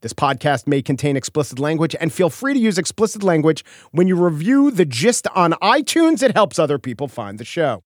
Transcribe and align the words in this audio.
This 0.00 0.12
podcast 0.12 0.68
may 0.68 0.80
contain 0.80 1.16
explicit 1.16 1.58
language, 1.58 1.96
and 2.00 2.12
feel 2.12 2.30
free 2.30 2.54
to 2.54 2.60
use 2.60 2.78
explicit 2.78 3.24
language 3.24 3.64
when 3.90 4.06
you 4.06 4.14
review 4.14 4.70
the 4.70 4.84
gist 4.84 5.26
on 5.34 5.52
iTunes. 5.60 6.22
It 6.22 6.34
helps 6.34 6.58
other 6.58 6.78
people 6.78 7.08
find 7.08 7.38
the 7.38 7.44
show. 7.44 7.82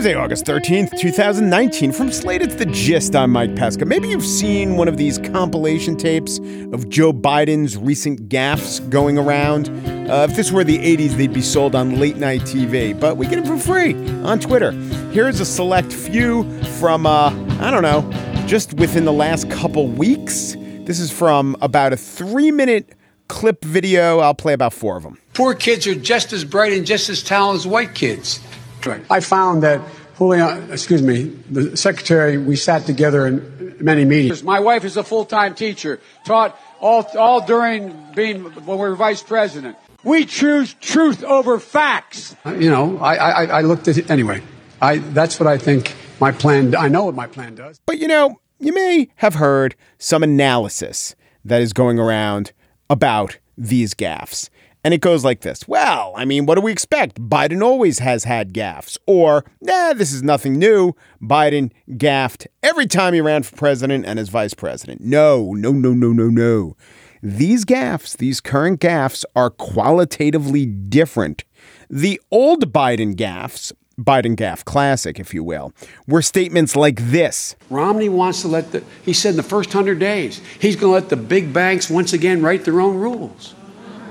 Tuesday, 0.00 0.14
August 0.14 0.46
13th, 0.46 0.98
2019. 0.98 1.92
From 1.92 2.10
Slate, 2.10 2.40
it's 2.40 2.54
The 2.54 2.64
Gist. 2.64 3.14
I'm 3.14 3.32
Mike 3.32 3.54
Pesca. 3.54 3.84
Maybe 3.84 4.08
you've 4.08 4.24
seen 4.24 4.78
one 4.78 4.88
of 4.88 4.96
these 4.96 5.18
compilation 5.18 5.94
tapes 5.94 6.38
of 6.72 6.88
Joe 6.88 7.12
Biden's 7.12 7.76
recent 7.76 8.30
gaffes 8.30 8.80
going 8.88 9.18
around. 9.18 9.68
Uh, 10.10 10.26
if 10.26 10.34
this 10.36 10.50
were 10.50 10.64
the 10.64 10.78
80s, 10.78 11.18
they'd 11.18 11.34
be 11.34 11.42
sold 11.42 11.74
on 11.74 12.00
late 12.00 12.16
night 12.16 12.40
TV, 12.40 12.98
but 12.98 13.18
we 13.18 13.26
get 13.26 13.44
them 13.44 13.58
for 13.58 13.62
free 13.62 13.92
on 14.22 14.40
Twitter. 14.40 14.70
Here's 15.12 15.38
a 15.38 15.44
select 15.44 15.92
few 15.92 16.50
from, 16.78 17.04
uh, 17.04 17.28
I 17.60 17.70
don't 17.70 17.82
know, 17.82 18.00
just 18.46 18.72
within 18.78 19.04
the 19.04 19.12
last 19.12 19.50
couple 19.50 19.86
weeks. 19.86 20.56
This 20.86 20.98
is 20.98 21.10
from 21.10 21.58
about 21.60 21.92
a 21.92 21.98
three 21.98 22.50
minute 22.50 22.94
clip 23.28 23.62
video. 23.66 24.20
I'll 24.20 24.34
play 24.34 24.54
about 24.54 24.72
four 24.72 24.96
of 24.96 25.02
them. 25.02 25.18
Poor 25.34 25.52
kids 25.52 25.86
are 25.86 25.94
just 25.94 26.32
as 26.32 26.42
bright 26.42 26.72
and 26.72 26.86
just 26.86 27.10
as 27.10 27.22
talented 27.22 27.60
as 27.60 27.66
white 27.66 27.94
kids. 27.94 28.40
Right. 28.84 29.02
I 29.10 29.20
found 29.20 29.62
that 29.62 29.80
Julian, 30.16 30.70
excuse 30.70 31.02
me, 31.02 31.24
the 31.50 31.76
secretary, 31.76 32.36
we 32.36 32.56
sat 32.56 32.84
together 32.84 33.26
in 33.26 33.76
many 33.80 34.04
meetings. 34.04 34.42
My 34.42 34.60
wife 34.60 34.84
is 34.84 34.96
a 34.96 35.02
full-time 35.02 35.54
teacher, 35.54 35.98
taught 36.24 36.58
all, 36.78 37.06
all 37.18 37.46
during 37.46 38.12
being 38.14 38.44
when 38.44 38.66
we 38.66 38.76
were 38.76 38.94
vice 38.94 39.22
president. 39.22 39.76
We 40.04 40.26
choose 40.26 40.74
truth 40.74 41.24
over 41.24 41.58
facts. 41.58 42.36
Uh, 42.44 42.54
you 42.54 42.70
know, 42.70 42.98
I, 42.98 43.14
I, 43.16 43.44
I 43.44 43.60
looked 43.62 43.88
at 43.88 43.96
it 43.96 44.10
anyway. 44.10 44.42
I, 44.80 44.98
that's 44.98 45.40
what 45.40 45.46
I 45.46 45.58
think 45.58 45.94
my 46.20 46.32
plan, 46.32 46.74
I 46.74 46.88
know 46.88 47.04
what 47.04 47.14
my 47.14 47.26
plan 47.26 47.54
does. 47.54 47.80
But 47.86 47.98
you 47.98 48.08
know, 48.08 48.40
you 48.58 48.72
may 48.72 49.08
have 49.16 49.34
heard 49.34 49.74
some 49.98 50.22
analysis 50.22 51.14
that 51.44 51.62
is 51.62 51.72
going 51.72 51.98
around 51.98 52.52
about 52.88 53.38
these 53.56 53.94
gaffes. 53.94 54.50
And 54.82 54.94
it 54.94 55.00
goes 55.00 55.24
like 55.24 55.40
this 55.40 55.66
Well, 55.68 56.12
I 56.16 56.24
mean, 56.24 56.46
what 56.46 56.54
do 56.54 56.62
we 56.62 56.72
expect? 56.72 57.20
Biden 57.20 57.62
always 57.62 57.98
has 57.98 58.24
had 58.24 58.52
gaffes. 58.54 58.96
Or, 59.06 59.44
nah, 59.60 59.92
this 59.92 60.12
is 60.12 60.22
nothing 60.22 60.58
new. 60.58 60.94
Biden 61.20 61.70
gaffed 61.96 62.46
every 62.62 62.86
time 62.86 63.14
he 63.14 63.20
ran 63.20 63.42
for 63.42 63.56
president 63.56 64.06
and 64.06 64.18
as 64.18 64.28
vice 64.28 64.54
president. 64.54 65.00
No, 65.00 65.52
no, 65.52 65.72
no, 65.72 65.92
no, 65.92 66.12
no, 66.12 66.28
no. 66.28 66.76
These 67.22 67.66
gaffes, 67.66 68.16
these 68.16 68.40
current 68.40 68.80
gaffes, 68.80 69.24
are 69.36 69.50
qualitatively 69.50 70.64
different. 70.64 71.44
The 71.90 72.18
old 72.30 72.72
Biden 72.72 73.14
gaffes, 73.14 73.72
Biden 73.98 74.34
gaff 74.34 74.64
classic, 74.64 75.20
if 75.20 75.34
you 75.34 75.44
will, 75.44 75.74
were 76.06 76.22
statements 76.22 76.74
like 76.74 76.98
this 77.10 77.56
Romney 77.68 78.08
wants 78.08 78.40
to 78.40 78.48
let 78.48 78.72
the, 78.72 78.82
he 79.04 79.12
said 79.12 79.30
in 79.30 79.36
the 79.36 79.42
first 79.42 79.68
100 79.68 79.98
days, 79.98 80.40
he's 80.58 80.76
going 80.76 80.90
to 80.90 80.94
let 80.94 81.10
the 81.10 81.16
big 81.16 81.52
banks 81.52 81.90
once 81.90 82.14
again 82.14 82.40
write 82.40 82.64
their 82.64 82.80
own 82.80 82.96
rules 82.96 83.54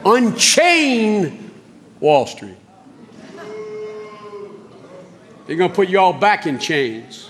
unchain 0.06 1.52
Wall 2.00 2.26
Street. 2.26 2.58
They're 5.46 5.58
going 5.58 5.72
to 5.72 5.76
put 5.76 5.90
you 5.90 6.00
all 6.00 6.14
back 6.14 6.46
in 6.46 6.60
chains. 6.60 7.30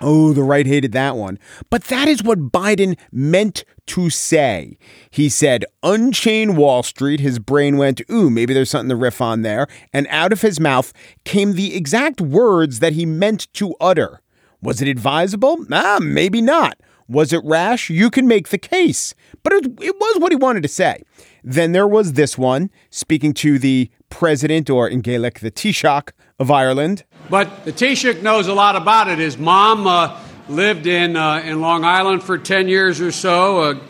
Oh, 0.00 0.32
the 0.32 0.42
right 0.42 0.66
hated 0.66 0.92
that 0.92 1.16
one. 1.16 1.38
But 1.70 1.84
that 1.84 2.08
is 2.08 2.22
what 2.22 2.50
Biden 2.50 2.98
meant 3.12 3.64
to 3.86 4.10
say. 4.10 4.76
He 5.10 5.28
said, 5.28 5.64
Unchain 5.82 6.56
Wall 6.56 6.82
Street. 6.82 7.20
His 7.20 7.38
brain 7.38 7.78
went, 7.78 8.02
Ooh, 8.10 8.28
maybe 8.28 8.52
there's 8.52 8.70
something 8.70 8.90
to 8.90 8.96
riff 8.96 9.20
on 9.20 9.42
there. 9.42 9.66
And 9.92 10.06
out 10.10 10.32
of 10.32 10.42
his 10.42 10.60
mouth 10.60 10.92
came 11.24 11.52
the 11.52 11.74
exact 11.74 12.20
words 12.20 12.80
that 12.80 12.92
he 12.92 13.06
meant 13.06 13.52
to 13.54 13.74
utter. 13.80 14.20
Was 14.60 14.82
it 14.82 14.88
advisable? 14.88 15.64
Ah, 15.70 15.98
maybe 16.02 16.42
not. 16.42 16.78
Was 17.08 17.32
it 17.32 17.40
rash? 17.44 17.88
You 17.88 18.10
can 18.10 18.26
make 18.26 18.48
the 18.48 18.58
case. 18.58 19.14
But 19.42 19.52
it, 19.52 19.66
it 19.80 19.96
was 19.98 20.18
what 20.18 20.32
he 20.32 20.36
wanted 20.36 20.62
to 20.64 20.68
say. 20.68 21.04
Then 21.48 21.70
there 21.70 21.86
was 21.86 22.14
this 22.14 22.36
one, 22.36 22.70
speaking 22.90 23.32
to 23.34 23.56
the 23.56 23.88
president, 24.10 24.68
or 24.68 24.88
in 24.88 25.00
Gaelic, 25.00 25.38
the 25.38 25.52
Taoiseach 25.52 26.10
of 26.40 26.50
Ireland. 26.50 27.04
But 27.30 27.64
the 27.64 27.72
Taoiseach 27.72 28.20
knows 28.20 28.48
a 28.48 28.52
lot 28.52 28.74
about 28.74 29.06
it. 29.06 29.20
His 29.20 29.38
mom 29.38 29.86
uh, 29.86 30.20
lived 30.48 30.88
in, 30.88 31.16
uh, 31.16 31.42
in 31.44 31.60
Long 31.60 31.84
Island 31.84 32.24
for 32.24 32.36
10 32.36 32.66
years 32.66 33.00
or 33.00 33.12
so. 33.12 33.60
Uh, 33.60 33.80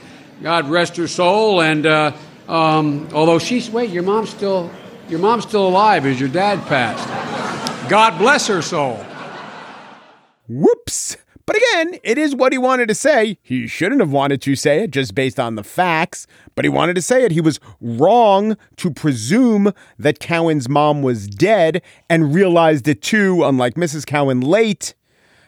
God 0.42 0.68
rest 0.68 0.98
her 0.98 1.08
soul. 1.08 1.62
And 1.62 1.86
uh, 1.86 2.12
um, 2.46 3.08
although 3.14 3.38
she's, 3.38 3.70
wait, 3.70 3.88
your 3.88 4.02
mom's 4.02 4.28
still, 4.28 4.70
your 5.08 5.20
mom's 5.20 5.44
still 5.44 5.66
alive 5.66 6.04
as 6.04 6.20
your 6.20 6.28
dad 6.28 6.60
passed. 6.66 7.08
God 7.88 8.18
bless 8.18 8.48
her 8.48 8.60
soul. 8.60 8.96
Whoops. 10.46 11.16
But 11.46 11.56
again, 11.56 12.00
it 12.02 12.18
is 12.18 12.34
what 12.34 12.52
he 12.52 12.58
wanted 12.58 12.88
to 12.88 12.94
say. 12.94 13.38
He 13.40 13.68
shouldn't 13.68 14.00
have 14.00 14.10
wanted 14.10 14.42
to 14.42 14.56
say 14.56 14.82
it 14.82 14.90
just 14.90 15.14
based 15.14 15.38
on 15.38 15.54
the 15.54 15.62
facts, 15.62 16.26
but 16.56 16.64
he 16.64 16.68
wanted 16.68 16.94
to 16.94 17.02
say 17.02 17.24
it. 17.24 17.30
He 17.30 17.40
was 17.40 17.60
wrong 17.80 18.56
to 18.78 18.90
presume 18.90 19.72
that 19.96 20.18
Cowen's 20.18 20.68
mom 20.68 21.02
was 21.02 21.28
dead 21.28 21.82
and 22.10 22.34
realized 22.34 22.88
it 22.88 23.00
too, 23.00 23.44
unlike 23.44 23.74
Mrs. 23.74 24.04
Cowen 24.04 24.40
late. 24.40 24.94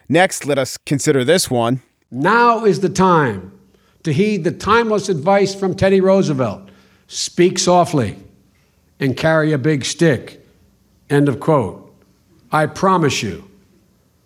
Next, 0.07 0.45
let 0.45 0.57
us 0.57 0.77
consider 0.77 1.25
this 1.25 1.51
one. 1.51 1.81
Now 2.09 2.63
is 2.63 2.79
the 2.79 2.89
time 2.89 3.51
to 4.03 4.13
heed 4.13 4.45
the 4.45 4.51
timeless 4.51 5.09
advice 5.09 5.53
from 5.53 5.75
Teddy 5.75 5.99
Roosevelt 5.99 6.69
speak 7.07 7.59
softly 7.59 8.15
and 8.99 9.17
carry 9.17 9.51
a 9.51 9.57
big 9.57 9.83
stick. 9.83 10.45
End 11.09 11.27
of 11.27 11.39
quote. 11.39 11.93
I 12.51 12.67
promise 12.67 13.21
you, 13.21 13.48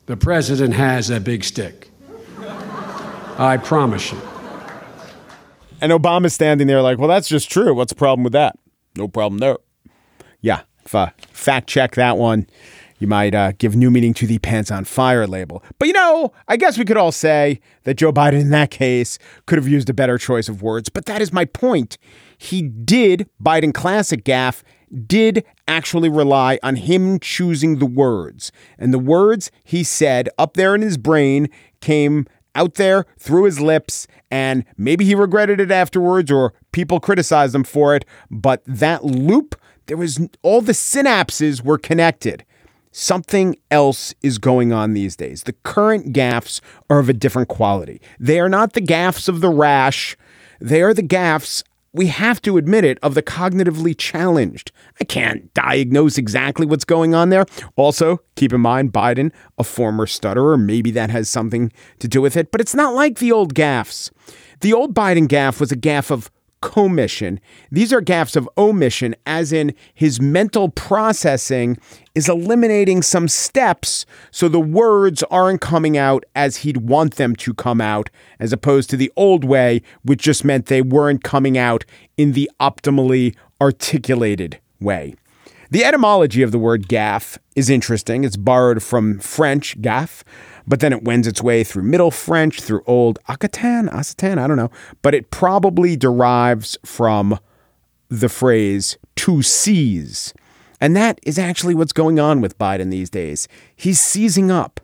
the 0.06 0.18
president 0.18 0.74
has 0.74 1.10
a 1.10 1.20
big 1.20 1.44
stick. 1.44 1.90
I 3.38 3.58
promise 3.58 4.12
you. 4.12 4.22
And 5.82 5.92
Obama's 5.92 6.34
standing 6.34 6.68
there 6.68 6.82
like, 6.82 6.98
well, 6.98 7.08
that's 7.08 7.28
just 7.28 7.50
true. 7.50 7.74
What's 7.74 7.92
the 7.92 7.98
problem 7.98 8.24
with 8.24 8.34
that? 8.34 8.58
No 8.96 9.08
problem 9.08 9.40
there. 9.40 9.58
Yeah, 10.42 10.62
if, 10.86 10.94
uh, 10.94 11.10
fact 11.32 11.68
check 11.68 11.96
that 11.96 12.18
one. 12.18 12.48
You 13.00 13.08
might 13.08 13.36
uh, 13.36 13.52
give 13.58 13.76
new 13.76 13.92
meaning 13.92 14.14
to 14.16 14.28
the 14.28 14.40
pants 14.40 14.72
on 14.72 14.86
fire 14.86 15.28
label. 15.28 15.64
But 15.80 15.88
you 15.88 15.94
know, 15.94 16.32
I 16.48 16.58
guess 16.58 16.78
we 16.78 16.86
could 16.86 16.98
all 16.98 17.12
say 17.12 17.60
that 17.84 17.96
Joe 17.96 18.14
Biden 18.14 18.42
in 18.42 18.50
that 18.52 18.72
case 18.72 19.20
could 19.46 19.58
have 19.58 19.68
used 19.68 19.90
a 19.90 19.94
better 19.94 20.18
choice 20.18 20.48
of 20.48 20.62
words. 20.62 20.90
But 20.90 21.06
that 21.06 21.22
is 21.22 21.34
my 21.34 21.46
point. 21.46 21.98
He 22.38 22.62
did, 22.62 23.30
Biden 23.42 23.74
classic 23.74 24.24
gaff, 24.24 24.64
did 25.08 25.44
actually 25.68 26.10
rely 26.10 26.60
on 26.62 26.76
him 26.76 27.20
choosing 27.20 27.80
the 27.80 27.86
words. 27.86 28.52
And 28.78 28.94
the 28.94 29.00
words 29.00 29.52
he 29.64 29.84
said 29.84 30.30
up 30.38 30.54
there 30.54 30.76
in 30.76 30.82
his 30.82 30.98
brain 30.98 31.50
came 31.82 32.26
out 32.56 32.76
there 32.76 33.06
through 33.18 33.46
his 33.46 33.60
lips, 33.60 34.08
and 34.30 34.64
maybe 34.78 35.06
he 35.06 35.16
regretted 35.16 35.60
it 35.60 35.72
afterwards 35.72 36.32
or 36.32 36.54
people 36.72 37.00
criticized 37.00 37.56
him 37.56 37.64
for 37.64 37.96
it. 37.96 38.06
But 38.30 38.62
that 38.66 39.04
loop, 39.04 39.60
there 39.88 39.98
was 39.98 40.20
all 40.42 40.62
the 40.62 40.74
synapses 40.74 41.64
were 41.64 41.78
connected. 41.78 42.46
Something 42.96 43.58
else 43.72 44.14
is 44.22 44.38
going 44.38 44.72
on 44.72 44.94
these 44.94 45.16
days. 45.16 45.44
The 45.44 45.54
current 45.64 46.14
gaffs 46.14 46.62
are 46.90 47.00
of 47.00 47.10
a 47.10 47.14
different 47.14 47.50
quality. 47.50 48.00
They 48.20 48.40
are 48.40 48.48
not 48.48 48.74
the 48.74 48.82
gaffs 48.82 49.28
of 49.28 49.42
the 49.42 49.50
rash. 49.50 50.16
They 50.62 50.82
are 50.84 50.94
the 50.94 51.02
gaffs 51.02 51.64
we 51.94 52.08
have 52.08 52.42
to 52.42 52.58
admit 52.58 52.84
it, 52.84 52.98
of 53.04 53.14
the 53.14 53.22
cognitively 53.22 53.96
challenged. 53.96 54.72
I 55.00 55.04
can't 55.04 55.54
diagnose 55.54 56.18
exactly 56.18 56.66
what's 56.66 56.86
going 56.86 57.14
on 57.14 57.30
there. 57.30 57.46
Also, 57.76 58.20
keep 58.36 58.52
in 58.52 58.62
mind, 58.62 58.92
Biden, 58.92 59.32
a 59.60 59.64
former 59.64 60.08
stutterer, 60.08 60.58
maybe 60.58 60.90
that 60.92 61.12
has 61.12 61.30
something 61.30 61.72
to 62.00 62.08
do 62.08 62.22
with 62.22 62.36
it, 62.36 62.52
but 62.52 62.60
it's 62.60 62.74
not 62.74 62.96
like 62.96 63.20
the 63.20 63.32
old 63.32 63.54
gaffes. 63.54 64.12
The 64.62 64.74
old 64.74 64.96
Biden 64.96 65.28
gaffe 65.28 65.60
was 65.60 65.72
a 65.72 65.78
gaffe 65.78 66.10
of 66.10 66.32
commission. 66.64 67.42
These 67.72 67.92
are 67.92 68.02
gaffes 68.02 68.38
of 68.38 68.50
omission, 68.58 69.16
as 69.26 69.52
in 69.52 69.76
his 69.94 70.22
mental 70.22 70.70
processing 70.70 71.78
is 72.16 72.30
eliminating 72.30 73.02
some 73.02 73.28
steps 73.28 74.06
so 74.32 74.48
the 74.48 74.62
words 74.62 75.24
aren't 75.24 75.60
coming 75.60 75.98
out 75.98 76.24
as 76.36 76.58
he'd 76.58 76.78
want 76.78 77.16
them 77.16 77.36
to 77.36 77.54
come 77.54 77.82
out, 77.82 78.10
as 78.40 78.54
opposed 78.54 78.90
to 78.92 78.98
the 78.98 79.12
old 79.18 79.44
way, 79.44 79.82
which 80.04 80.22
just 80.22 80.46
meant 80.46 80.68
they 80.68 80.82
weren't 80.82 81.24
coming 81.24 81.58
out 81.58 81.84
in 82.16 82.32
the 82.32 82.50
optimally 82.62 83.36
articulated 83.60 84.60
way. 84.80 85.16
The 85.74 85.84
etymology 85.84 86.44
of 86.44 86.52
the 86.52 86.60
word 86.60 86.88
gaffe 86.88 87.40
is 87.56 87.68
interesting. 87.68 88.24
It's 88.24 88.38
borrowed 88.38 88.84
from 88.84 89.18
French 89.18 89.82
gaffe, 89.82 90.22
but 90.68 90.82
then 90.82 90.94
it 90.94 91.04
wends 91.04 91.26
its 91.26 91.42
way 91.42 91.64
through 91.64 91.82
Middle 91.82 92.12
French, 92.12 92.62
through 92.62 92.84
Old 92.86 93.18
Occitan, 93.28 93.90
Occitan, 93.90 94.38
I 94.38 94.46
don't 94.46 94.56
know. 94.56 94.70
But 95.02 95.16
it 95.16 95.32
probably 95.32 95.96
derives 95.96 96.78
from 96.86 97.40
the 98.08 98.30
phrase 98.30 99.00
to 99.16 99.42
seize. 99.42 100.32
And 100.80 100.96
that 100.96 101.20
is 101.24 101.40
actually 101.40 101.74
what's 101.74 101.92
going 101.92 102.20
on 102.20 102.40
with 102.40 102.60
Biden 102.60 102.92
these 102.92 103.10
days. 103.10 103.48
He's 103.76 104.00
seizing 104.00 104.52
up. 104.52 104.80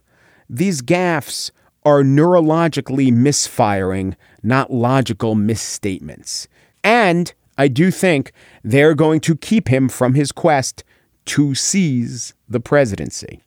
These 0.49 0.81
gaffes 0.81 1.51
are 1.85 2.01
neurologically 2.01 3.13
misfiring, 3.13 4.17
not 4.41 4.73
logical 4.73 5.35
misstatements. 5.35 6.47
And 6.83 7.31
I 7.59 7.67
do 7.67 7.91
think 7.91 8.31
they're 8.63 8.95
going 8.95 9.19
to 9.19 9.35
keep 9.35 9.67
him 9.67 9.89
from 9.89 10.13
his 10.13 10.31
quest 10.31 10.85
to 11.25 11.53
seize 11.53 12.33
the 12.47 12.61
presidency. 12.61 13.41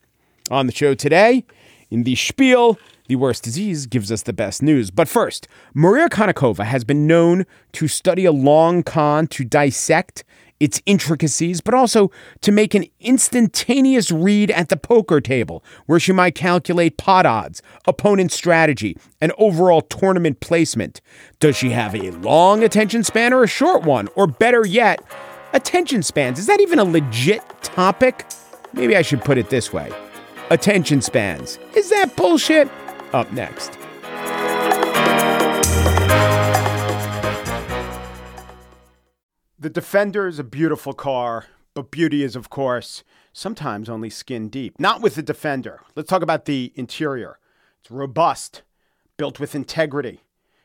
On 0.51 0.67
the 0.67 0.73
show 0.73 0.93
today, 0.93 1.47
in 1.91 2.03
the 2.03 2.15
spiel, 2.15 2.79
the 3.09 3.17
worst 3.17 3.43
disease 3.43 3.87
gives 3.87 4.13
us 4.13 4.25
the 4.25 4.35
best 4.35 4.63
news. 4.63 4.91
But 4.91 5.09
first, 5.09 5.49
Maria 5.73 6.11
Konnikova 6.11 6.65
has 6.65 6.85
been 6.85 7.07
known 7.07 7.47
to 7.73 7.89
study 7.89 8.27
a 8.27 8.33
long 8.33 8.83
con 8.83 9.29
to 9.29 9.45
dissect 9.45 10.25
its 10.63 10.81
intricacies, 10.87 11.61
but 11.61 11.75
also 11.75 12.13
to 12.41 12.53
make 12.53 12.73
an 12.73 12.87
instantaneous 13.01 14.13
read 14.13 14.49
at 14.53 14.69
the 14.69 14.77
poker 14.77 15.21
table 15.21 15.65
where 15.87 15.99
she 15.99 16.13
might 16.13 16.37
calculate 16.37 16.97
pot 16.97 17.27
odds, 17.27 17.61
opponent 17.85 18.31
strategy, 18.31 18.97
and 19.21 19.33
overall 19.39 19.81
tournament 19.81 20.39
placement. 20.39 21.01
Does 21.41 21.57
she 21.57 21.71
have 21.71 21.97
a 21.97 22.13
long 22.13 22.63
attention 22.63 23.03
span 23.03 23.33
or 23.33 23.43
a 23.43 23.49
short 23.49 23.83
one? 23.83 24.09
Or 24.15 24.29
better 24.29 24.65
yet, 24.65 25.03
attention 25.53 26.05
spans. 26.05 26.39
Is 26.39 26.47
that 26.47 26.61
even 26.61 26.79
a 26.79 26.85
legit 26.85 27.43
topic? 27.65 28.25
Maybe 28.73 28.95
I 28.95 29.03
should 29.03 29.25
put 29.25 29.39
it 29.39 29.51
this 29.51 29.73
way 29.73 29.93
attention 30.51 31.01
spans. 31.01 31.59
Is 31.75 31.91
that 31.91 32.15
bullshit? 32.15 32.69
Up 33.13 33.33
next. 33.33 33.82
The 39.63 39.71
Defender 39.71 40.27
is 40.27 40.41
a 40.41 40.45
beautiful 40.45 40.93
car, 40.93 41.47
but 41.73 41.93
beauty 41.93 42.25
is, 42.25 42.35
of 42.35 42.51
course, 42.51 43.05
sometimes 43.33 43.89
only 43.89 44.11
skin 44.11 44.49
deep. 44.49 44.75
Not 44.81 45.01
with 45.01 45.15
the 45.15 45.23
Defender. 45.23 45.83
Let's 45.95 46.09
talk 46.09 46.21
about 46.21 46.47
the 46.47 46.73
interior. 46.75 47.39
It's 47.81 47.89
robust, 47.89 48.63
built 49.17 49.39
with 49.39 49.55
integrity. 49.55 50.25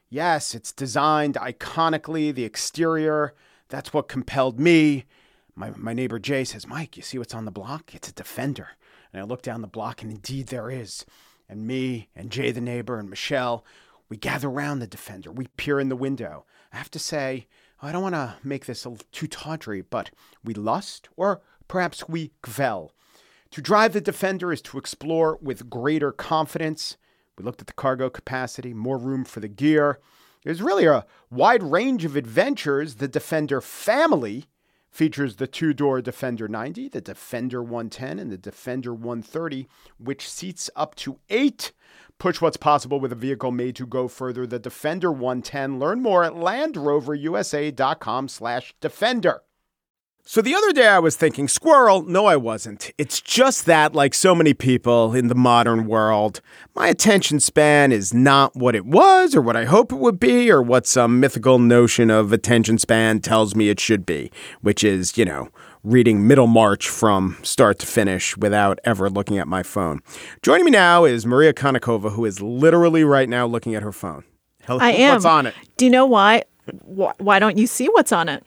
Yes, 0.10 0.56
it's 0.56 0.72
designed 0.72 1.36
iconically, 1.36 2.34
the 2.34 2.44
exterior. 2.44 3.36
That's 3.70 3.94
what 3.94 4.08
compelled 4.08 4.60
me. 4.60 5.06
My, 5.54 5.74
my 5.76 5.94
neighbor 5.94 6.18
Jay 6.18 6.44
says, 6.44 6.66
Mike, 6.66 6.98
you 6.98 7.04
see 7.04 7.20
what's 7.20 7.36
on 7.36 7.46
the 7.46 7.52
block? 7.52 7.94
It's 7.94 8.10
a 8.10 8.14
Defender. 8.14 8.70
And 9.14 9.22
I 9.22 9.26
look 9.26 9.44
down 9.44 9.62
the 9.62 9.68
block, 9.68 10.02
and 10.02 10.10
indeed 10.10 10.48
there 10.48 10.72
is. 10.72 11.06
And 11.48 11.68
me 11.68 12.10
and 12.16 12.32
Jay 12.32 12.50
the 12.50 12.62
neighbor 12.62 12.98
and 12.98 13.12
Michelle, 13.12 13.64
we 14.10 14.18
gather 14.18 14.50
around 14.50 14.80
the 14.80 14.88
Defender. 14.88 15.32
We 15.32 15.50
peer 15.56 15.80
in 15.80 15.90
the 15.90 15.96
window. 15.96 16.46
I 16.74 16.78
have 16.78 16.90
to 16.90 17.00
say, 17.00 17.46
I 17.81 17.91
don't 17.91 18.01
want 18.01 18.15
to 18.15 18.35
make 18.44 18.65
this 18.65 18.88
too 19.12 19.27
tawdry, 19.27 19.81
but 19.81 20.09
we 20.44 20.53
lust, 20.53 21.09
or 21.15 21.41
perhaps 21.68 22.09
we 22.09 22.31
kvell. 22.41 22.91
To 23.51 23.62
drive 23.62 23.94
the 23.94 24.01
Defender 24.01 24.51
is 24.51 24.62
to 24.63 24.77
explore 24.77 25.38
with 25.41 25.69
greater 25.69 26.12
confidence. 26.12 26.97
We 27.38 27.45
looked 27.45 27.62
at 27.62 27.68
the 27.68 27.74
cargo 27.74 28.09
capacity, 28.09 28.74
more 28.74 28.97
room 28.97 29.24
for 29.24 29.39
the 29.39 29.47
gear. 29.47 30.00
There's 30.44 30.62
really 30.62 30.85
a 30.85 31.06
wide 31.29 31.63
range 31.63 32.03
of 32.03 32.15
adventures 32.15 32.95
the 32.95 33.07
Defender 33.07 33.62
family 33.62 34.45
features 34.98 35.36
the 35.36 35.46
two 35.46 35.74
door 35.76 36.02
Defender 36.02 36.48
90, 36.48 36.90
the 36.90 37.02
Defender 37.02 37.62
110, 37.62 38.18
and 38.18 38.32
the 38.32 38.38
Defender 38.38 38.96
130, 38.96 39.68
which 40.00 40.28
seats 40.28 40.72
up 40.76 40.96
to 40.96 41.20
eight. 41.30 41.72
Push 42.18 42.42
what's 42.42 42.58
possible 42.58 43.00
with 43.00 43.12
a 43.12 43.16
vehicle 43.16 43.52
made 43.52 43.76
to 43.76 43.86
go 43.86 44.08
further. 44.08 44.48
The 44.48 44.58
Defender 44.58 45.12
110. 45.12 45.78
Learn 45.78 46.02
more 46.02 46.24
at 46.24 46.34
LandRoverUSA.com 46.34 48.28
slash 48.28 48.74
Defender. 48.82 49.44
So 50.29 50.41
the 50.41 50.56
other 50.56 50.74
day 50.74 50.89
I 50.89 51.00
was 51.00 51.15
thinking, 51.15 51.47
squirrel. 51.47 52.03
No, 52.03 52.25
I 52.25 52.35
wasn't. 52.35 52.91
It's 52.97 53.21
just 53.21 53.65
that, 53.65 53.95
like 53.95 54.13
so 54.13 54.35
many 54.35 54.53
people 54.53 55.15
in 55.15 55.29
the 55.29 55.35
modern 55.35 55.88
world, 55.88 56.41
my 56.75 56.89
attention 56.89 57.39
span 57.39 57.94
is 57.94 58.13
not 58.13 58.53
what 58.53 58.75
it 58.75 58.85
was 58.85 59.33
or 59.33 59.41
what 59.41 59.56
I 59.56 59.63
hope 59.63 59.94
it 59.94 59.95
would 59.95 60.19
be 60.19 60.51
or 60.51 60.62
what 60.62 60.85
some 60.85 61.21
mythical 61.21 61.59
notion 61.59 62.12
of 62.12 62.33
attention 62.33 62.77
span 62.77 63.21
tells 63.21 63.56
me 63.56 63.69
it 63.69 63.79
should 63.79 64.06
be, 64.06 64.29
which 64.59 64.83
is, 64.83 65.18
you 65.18 65.24
know, 65.24 65.47
reading 65.85 66.27
Middlemarch 66.27 66.89
from 66.89 67.38
start 67.41 67.79
to 67.79 67.88
finish 67.88 68.35
without 68.35 68.79
ever 68.83 69.09
looking 69.09 69.38
at 69.38 69.47
my 69.47 69.63
phone. 69.63 70.01
Joining 70.41 70.65
me 70.65 70.71
now 70.71 71.06
is 71.06 71.25
Maria 71.25 71.53
Konnikova, 71.53 72.12
who 72.12 72.25
is 72.25 72.41
literally 72.41 73.06
right 73.06 73.29
now 73.29 73.47
looking 73.47 73.75
at 73.75 73.81
her 73.81 73.94
phone. 73.94 74.25
Hello, 74.65 74.79
I 74.81 74.91
am. 74.91 75.13
What's 75.13 75.24
on 75.25 75.45
it? 75.45 75.56
Do 75.77 75.85
you 75.85 75.91
know 75.91 76.06
why? 76.06 76.44
Why 76.83 77.39
don't 77.39 77.57
you 77.57 77.65
see 77.65 77.88
what's 77.88 78.12
on 78.12 78.27
it? 78.27 78.45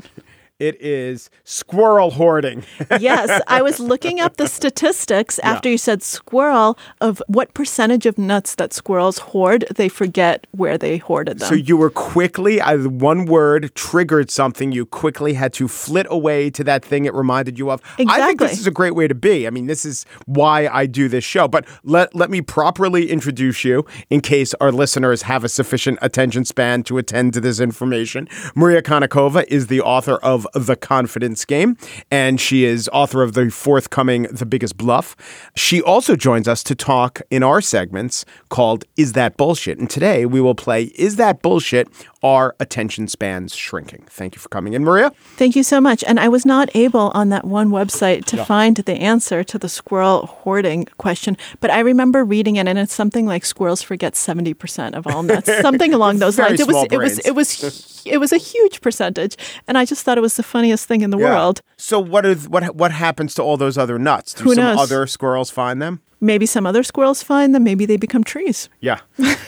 It 0.60 0.80
is 0.80 1.30
squirrel 1.44 2.10
hoarding. 2.10 2.64
yes, 3.00 3.42
I 3.46 3.62
was 3.62 3.80
looking 3.80 4.20
up 4.20 4.36
the 4.36 4.46
statistics 4.46 5.38
after 5.38 5.70
yeah. 5.70 5.72
you 5.72 5.78
said 5.78 6.02
squirrel 6.02 6.78
of 7.00 7.22
what 7.28 7.54
percentage 7.54 8.04
of 8.04 8.18
nuts 8.18 8.54
that 8.56 8.74
squirrels 8.74 9.18
hoard. 9.18 9.64
They 9.74 9.88
forget 9.88 10.46
where 10.50 10.76
they 10.76 10.98
hoarded 10.98 11.38
them. 11.38 11.48
So 11.48 11.54
you 11.54 11.78
were 11.78 11.88
quickly, 11.88 12.60
uh, 12.60 12.76
one 12.88 13.24
word 13.24 13.74
triggered 13.74 14.30
something. 14.30 14.70
You 14.70 14.84
quickly 14.84 15.32
had 15.32 15.54
to 15.54 15.66
flit 15.66 16.06
away 16.10 16.50
to 16.50 16.64
that 16.64 16.84
thing 16.84 17.06
it 17.06 17.14
reminded 17.14 17.58
you 17.58 17.70
of. 17.70 17.80
Exactly. 17.98 18.22
I 18.22 18.26
think 18.26 18.40
this 18.40 18.60
is 18.60 18.66
a 18.66 18.70
great 18.70 18.94
way 18.94 19.08
to 19.08 19.14
be. 19.14 19.46
I 19.46 19.50
mean, 19.50 19.66
this 19.66 19.86
is 19.86 20.04
why 20.26 20.68
I 20.68 20.84
do 20.84 21.08
this 21.08 21.24
show. 21.24 21.48
But 21.48 21.66
let 21.84 22.14
let 22.14 22.28
me 22.28 22.42
properly 22.42 23.10
introduce 23.10 23.64
you 23.64 23.86
in 24.10 24.20
case 24.20 24.52
our 24.60 24.70
listeners 24.70 25.22
have 25.22 25.42
a 25.42 25.48
sufficient 25.48 25.98
attention 26.02 26.44
span 26.44 26.82
to 26.82 26.98
attend 26.98 27.32
to 27.32 27.40
this 27.40 27.60
information. 27.60 28.28
Maria 28.54 28.82
Konnikova 28.82 29.44
is 29.48 29.68
the 29.68 29.80
author 29.80 30.16
of 30.16 30.46
the 30.54 30.76
Confidence 30.76 31.44
Game, 31.44 31.76
and 32.10 32.40
she 32.40 32.64
is 32.64 32.88
author 32.92 33.22
of 33.22 33.32
the 33.34 33.50
forthcoming 33.50 34.24
The 34.30 34.46
Biggest 34.46 34.76
Bluff. 34.76 35.16
She 35.56 35.80
also 35.82 36.16
joins 36.16 36.48
us 36.48 36.62
to 36.64 36.74
talk 36.74 37.20
in 37.30 37.42
our 37.42 37.60
segments 37.60 38.24
called 38.48 38.84
Is 38.96 39.12
That 39.14 39.36
Bullshit? 39.36 39.78
And 39.78 39.88
today 39.88 40.26
we 40.26 40.40
will 40.40 40.54
play 40.54 40.84
Is 40.94 41.16
That 41.16 41.42
Bullshit? 41.42 41.88
Are 42.22 42.54
attention 42.60 43.08
spans 43.08 43.54
shrinking? 43.54 44.04
Thank 44.10 44.34
you 44.34 44.40
for 44.40 44.50
coming 44.50 44.74
in, 44.74 44.84
Maria. 44.84 45.10
Thank 45.36 45.56
you 45.56 45.62
so 45.62 45.80
much. 45.80 46.04
And 46.04 46.20
I 46.20 46.28
was 46.28 46.44
not 46.44 46.68
able 46.76 47.10
on 47.14 47.30
that 47.30 47.46
one 47.46 47.70
website 47.70 48.26
to 48.26 48.36
yeah. 48.36 48.44
find 48.44 48.76
the 48.76 48.92
answer 48.92 49.42
to 49.42 49.58
the 49.58 49.70
squirrel 49.70 50.26
hoarding 50.26 50.84
question, 50.98 51.38
but 51.60 51.70
I 51.70 51.80
remember 51.80 52.22
reading 52.22 52.56
it, 52.56 52.68
and 52.68 52.78
it's 52.78 52.92
something 52.92 53.24
like 53.24 53.46
squirrels 53.46 53.80
forget 53.80 54.16
seventy 54.16 54.52
percent 54.52 54.94
of 54.94 55.06
all 55.06 55.22
nuts, 55.22 55.50
something 55.62 55.94
along 55.94 56.18
those 56.18 56.38
lines. 56.38 56.60
It 56.60 56.66
was, 56.66 56.86
it 56.90 56.98
was, 56.98 57.18
it 57.20 57.34
was, 57.34 58.02
it 58.06 58.18
was 58.18 58.32
a 58.32 58.38
huge 58.38 58.82
percentage, 58.82 59.36
and 59.66 59.78
I 59.78 59.86
just 59.86 60.04
thought 60.04 60.18
it 60.18 60.22
was 60.22 60.36
the 60.36 60.42
funniest 60.42 60.86
thing 60.86 61.00
in 61.00 61.08
the 61.10 61.18
yeah. 61.18 61.30
world. 61.30 61.62
So 61.78 61.98
what 61.98 62.26
is 62.26 62.48
what 62.48 62.76
what 62.76 62.92
happens 62.92 63.34
to 63.36 63.42
all 63.42 63.56
those 63.56 63.78
other 63.78 63.98
nuts? 63.98 64.34
Do 64.34 64.44
Who 64.44 64.54
some 64.54 64.64
knows? 64.64 64.78
other 64.78 65.06
squirrels 65.06 65.50
find 65.50 65.80
them? 65.80 66.02
Maybe 66.20 66.46
some 66.46 66.66
other 66.66 66.82
squirrels 66.82 67.22
find 67.22 67.54
them. 67.54 67.64
Maybe 67.64 67.86
they 67.86 67.96
become 67.96 68.22
trees. 68.22 68.68
Yeah, 68.80 69.00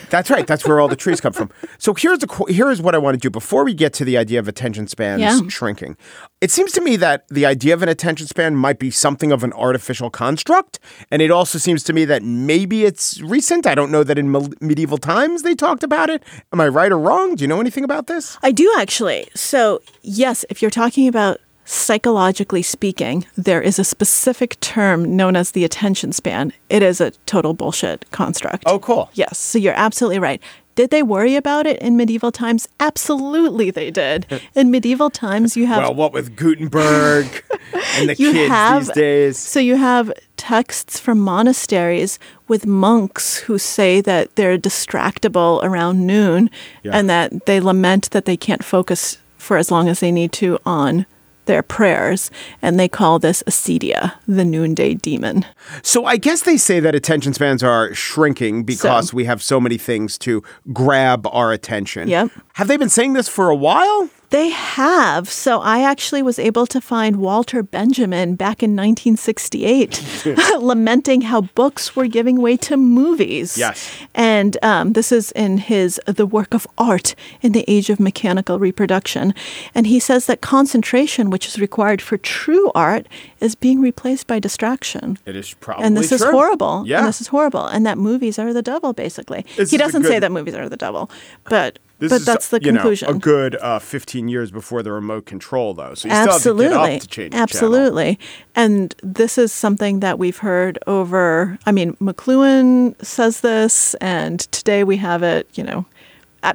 that's 0.09 0.29
right. 0.29 0.47
That's 0.47 0.67
where 0.67 0.79
all 0.79 0.87
the 0.87 0.95
trees 0.95 1.21
come 1.21 1.33
from. 1.33 1.51
So 1.77 1.93
here's 1.93 2.19
the 2.19 2.45
here's 2.49 2.81
what 2.81 2.95
I 2.95 2.97
want 2.97 3.15
to 3.15 3.19
do 3.19 3.29
before 3.29 3.63
we 3.63 3.73
get 3.73 3.93
to 3.93 4.05
the 4.05 4.17
idea 4.17 4.39
of 4.39 4.47
attention 4.47 4.87
spans 4.87 5.21
yeah. 5.21 5.39
shrinking. 5.49 5.97
It 6.41 6.51
seems 6.51 6.71
to 6.73 6.81
me 6.81 6.95
that 6.97 7.27
the 7.29 7.45
idea 7.45 7.73
of 7.73 7.83
an 7.83 7.89
attention 7.89 8.27
span 8.27 8.55
might 8.55 8.79
be 8.79 8.91
something 8.91 9.31
of 9.31 9.43
an 9.43 9.53
artificial 9.53 10.09
construct, 10.09 10.79
and 11.11 11.21
it 11.21 11.31
also 11.31 11.57
seems 11.57 11.83
to 11.83 11.93
me 11.93 12.05
that 12.05 12.23
maybe 12.23 12.85
it's 12.85 13.21
recent. 13.21 13.67
I 13.67 13.75
don't 13.75 13.91
know 13.91 14.03
that 14.03 14.17
in 14.17 14.31
me- 14.31 14.49
medieval 14.59 14.97
times 14.97 15.43
they 15.43 15.55
talked 15.55 15.83
about 15.83 16.09
it. 16.09 16.23
Am 16.51 16.59
I 16.59 16.67
right 16.67 16.91
or 16.91 16.99
wrong? 16.99 17.35
Do 17.35 17.43
you 17.43 17.47
know 17.47 17.61
anything 17.61 17.83
about 17.83 18.07
this? 18.07 18.37
I 18.41 18.51
do 18.51 18.73
actually. 18.77 19.27
So 19.35 19.81
yes, 20.01 20.43
if 20.49 20.61
you're 20.61 20.71
talking 20.71 21.07
about 21.07 21.39
psychologically 21.65 22.61
speaking, 22.61 23.25
there 23.37 23.61
is 23.61 23.79
a 23.79 23.83
specific 23.83 24.59
term 24.59 25.15
known 25.15 25.35
as 25.35 25.51
the 25.51 25.63
attention 25.63 26.11
span. 26.11 26.53
It 26.69 26.81
is 26.83 26.99
a 27.01 27.11
total 27.25 27.53
bullshit 27.53 28.09
construct. 28.11 28.63
Oh, 28.65 28.79
cool. 28.79 29.09
Yes. 29.13 29.37
So 29.37 29.57
you're 29.59 29.73
absolutely 29.77 30.19
right. 30.19 30.41
Did 30.75 30.89
they 30.89 31.03
worry 31.03 31.35
about 31.35 31.67
it 31.67 31.79
in 31.83 31.95
medieval 31.97 32.31
times? 32.31 32.67
Absolutely, 32.79 33.69
they 33.69 33.91
did. 33.91 34.25
In 34.55 34.71
medieval 34.71 35.11
times, 35.11 35.55
you 35.55 35.67
have 35.67 35.83
Well, 35.83 35.93
what 35.93 36.13
with 36.13 36.35
Gutenberg 36.35 37.27
and 37.95 38.09
the 38.09 38.15
you 38.17 38.31
kids 38.31 38.49
have 38.49 38.85
these 38.87 38.95
days? 38.95 39.37
so 39.37 39.59
you 39.59 39.75
have 39.75 40.11
texts 40.35 40.99
from 40.99 41.19
monasteries 41.19 42.17
with 42.47 42.65
monks 42.65 43.37
who 43.37 43.59
say 43.59 44.01
that 44.01 44.35
they're 44.35 44.57
distractible 44.57 45.61
around 45.63 46.07
noon 46.07 46.49
Yeah. 46.81 46.93
and 46.97 47.07
that 47.07 47.45
they 47.45 47.59
lament 47.59 48.09
that 48.09 48.25
they 48.25 48.35
can't 48.35 48.63
focus 48.63 49.19
for 49.37 49.57
as 49.57 49.69
long 49.69 49.87
as 49.87 49.99
they 49.99 50.11
need 50.11 50.31
to 50.33 50.57
on 50.65 51.05
their 51.45 51.63
prayers 51.63 52.31
and 52.61 52.79
they 52.79 52.87
call 52.87 53.19
this 53.19 53.43
acedia 53.43 54.13
the 54.27 54.43
noonday 54.45 54.93
demon 54.93 55.45
So 55.81 56.05
I 56.05 56.17
guess 56.17 56.41
they 56.43 56.57
say 56.57 56.79
that 56.79 56.95
attention 56.95 57.33
spans 57.33 57.63
are 57.63 57.93
shrinking 57.93 58.63
because 58.63 59.09
So- 59.09 59.15
we 59.15 59.25
have 59.25 59.41
so 59.43 59.59
many 59.59 59.77
things 59.77 60.17
to 60.19 60.43
grab 60.71 61.27
our 61.31 61.51
attention. 61.51 62.07
Yep. 62.07 62.31
Have 62.53 62.67
they 62.67 62.77
been 62.77 62.89
saying 62.89 63.13
this 63.13 63.27
for 63.27 63.49
a 63.49 63.55
while? 63.55 64.09
They 64.33 64.49
have. 64.49 65.29
So 65.29 65.61
I 65.61 65.83
actually 65.83 66.23
was 66.23 66.39
able 66.39 66.65
to 66.65 66.81
find 66.81 67.17
Walter 67.17 67.61
Benjamin 67.61 68.33
back 68.33 68.63
in 68.63 68.71
1968 68.71 70.25
lamenting 70.59 71.21
how 71.21 71.41
books 71.41 71.95
were 71.95 72.07
giving 72.07 72.41
way 72.41 72.57
to 72.57 72.75
movies. 72.75 73.59
Yes. 73.59 73.95
And 74.15 74.57
um, 74.63 74.93
this 74.93 75.11
is 75.11 75.31
in 75.33 75.59
his 75.59 76.01
The 76.07 76.25
Work 76.25 76.55
of 76.55 76.65
Art 76.79 77.13
in 77.43 77.51
the 77.51 77.63
Age 77.67 77.91
of 77.91 77.99
Mechanical 77.99 78.57
Reproduction. 78.57 79.35
And 79.75 79.85
he 79.85 79.99
says 79.99 80.25
that 80.25 80.41
concentration, 80.41 81.29
which 81.29 81.47
is 81.47 81.59
required 81.59 82.01
for 82.01 82.17
true 82.17 82.71
art, 82.73 83.05
is 83.39 83.53
being 83.53 83.81
replaced 83.81 84.25
by 84.25 84.39
distraction. 84.39 85.19
It 85.27 85.35
is 85.35 85.53
probably 85.53 85.85
And 85.85 85.95
this 85.95 86.11
is 86.11 86.23
horrible. 86.23 86.85
Yeah. 86.87 86.97
And 86.97 87.07
this 87.07 87.21
is 87.21 87.27
horrible. 87.27 87.67
And 87.67 87.85
that 87.85 87.99
movies 87.99 88.39
are 88.39 88.51
the 88.51 88.63
devil, 88.63 88.93
basically. 88.93 89.45
This 89.57 89.69
he 89.69 89.77
doesn't 89.77 90.05
say 90.05 90.17
that 90.17 90.31
movies 90.31 90.55
are 90.55 90.67
the 90.67 90.75
devil, 90.75 91.11
but 91.43 91.77
This 91.99 92.09
but 92.09 92.15
is, 92.21 92.25
that's 92.25 92.49
the 92.49 92.59
you 92.61 92.71
know, 92.71 92.79
conclusion. 92.81 93.09
a 93.09 93.13
good 93.13 93.55
uh, 93.57 93.79
15 93.79 94.27
years 94.27 94.51
before 94.51 94.83
the 94.83 94.91
remote 94.91 95.25
control, 95.25 95.73
though. 95.73 95.93
So 95.93 96.09
you 96.09 96.13
still 96.15 96.33
Absolutely. 96.33 96.91
have 96.91 97.01
to 97.01 97.07
to 97.07 97.07
change 97.07 97.31
the 97.31 97.35
channel. 97.37 97.43
Absolutely. 97.43 98.19
And 98.55 98.93
this 99.01 99.37
is 99.37 99.53
something 99.53 99.99
that 100.01 100.19
we've 100.19 100.37
heard 100.39 100.77
over, 100.87 101.57
I 101.65 101.71
mean, 101.71 101.93
McLuhan 102.01 102.95
says 103.05 103.41
this, 103.41 103.93
and 103.95 104.39
today 104.51 104.83
we 104.83 104.97
have 104.97 105.23
it, 105.23 105.47
you 105.53 105.63
know, 105.63 105.85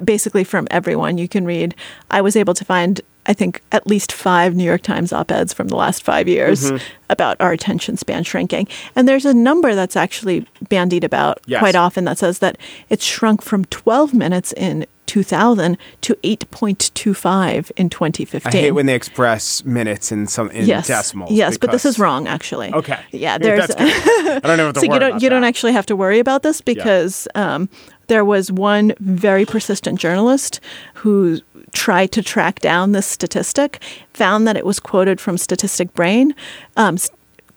basically 0.03 0.43
from 0.43 0.67
everyone. 0.69 1.17
You 1.17 1.27
can 1.27 1.45
read, 1.45 1.73
I 2.11 2.21
was 2.21 2.35
able 2.35 2.53
to 2.53 2.63
find, 2.65 3.01
I 3.25 3.33
think, 3.33 3.61
at 3.71 3.87
least 3.87 4.11
five 4.11 4.53
New 4.55 4.63
York 4.63 4.83
Times 4.83 5.11
op 5.11 5.31
eds 5.31 5.51
from 5.53 5.69
the 5.69 5.75
last 5.75 6.03
five 6.03 6.27
years 6.27 6.69
Mm-hmm. 6.69 6.77
about 7.09 7.37
our 7.39 7.51
attention 7.53 7.97
span 7.97 8.23
shrinking. 8.23 8.67
And 8.95 9.07
there's 9.07 9.25
a 9.25 9.33
number 9.33 9.73
that's 9.73 9.95
actually 9.95 10.45
bandied 10.69 11.03
about 11.03 11.39
Yes. 11.47 11.59
quite 11.59 11.75
often 11.75 12.03
that 12.05 12.19
says 12.19 12.37
that 12.39 12.57
it's 12.89 13.03
shrunk 13.03 13.41
from 13.41 13.65
12 13.65 14.13
minutes 14.13 14.53
in 14.53 14.85
2000 15.09 15.75
to 16.01 16.13
8.25 16.17 17.71
in 17.75 17.89
2015 17.89 18.47
I 18.47 18.55
hate 18.55 18.71
when 18.73 18.85
they 18.85 18.93
express 18.93 19.65
minutes 19.65 20.11
in 20.11 20.27
some 20.27 20.51
in 20.51 20.67
yes. 20.67 20.85
decimals. 20.85 21.31
Yes, 21.31 21.57
but 21.57 21.71
this 21.71 21.83
is 21.83 21.97
wrong 21.97 22.27
actually. 22.27 22.71
Okay. 22.71 22.99
Yeah, 23.11 23.39
there's. 23.39 23.71
I 23.71 24.39
don't 24.43 24.59
have 24.59 24.73
to 24.75 24.79
so 24.81 24.93
you 24.93 24.99
don't 24.99 25.19
you 25.19 25.29
don't 25.29 25.43
actually 25.43 25.73
have 25.73 25.87
to 25.87 25.95
worry 25.95 26.19
about 26.19 26.43
this 26.43 26.61
because 26.61 27.27
um, 27.33 27.69
there 28.05 28.23
was 28.23 28.51
one 28.51 28.93
very 28.99 29.45
persistent 29.45 29.99
journalist 29.99 30.59
who 30.93 31.39
tried 31.73 32.11
to 32.11 32.21
track 32.21 32.59
down 32.59 32.91
this 32.91 33.07
statistic, 33.07 33.81
found 34.13 34.47
that 34.47 34.57
it 34.57 34.65
was 34.65 34.79
quoted 34.79 35.19
from 35.19 35.39
Statistic 35.39 35.91
Brain. 35.95 36.35
Um, 36.77 36.97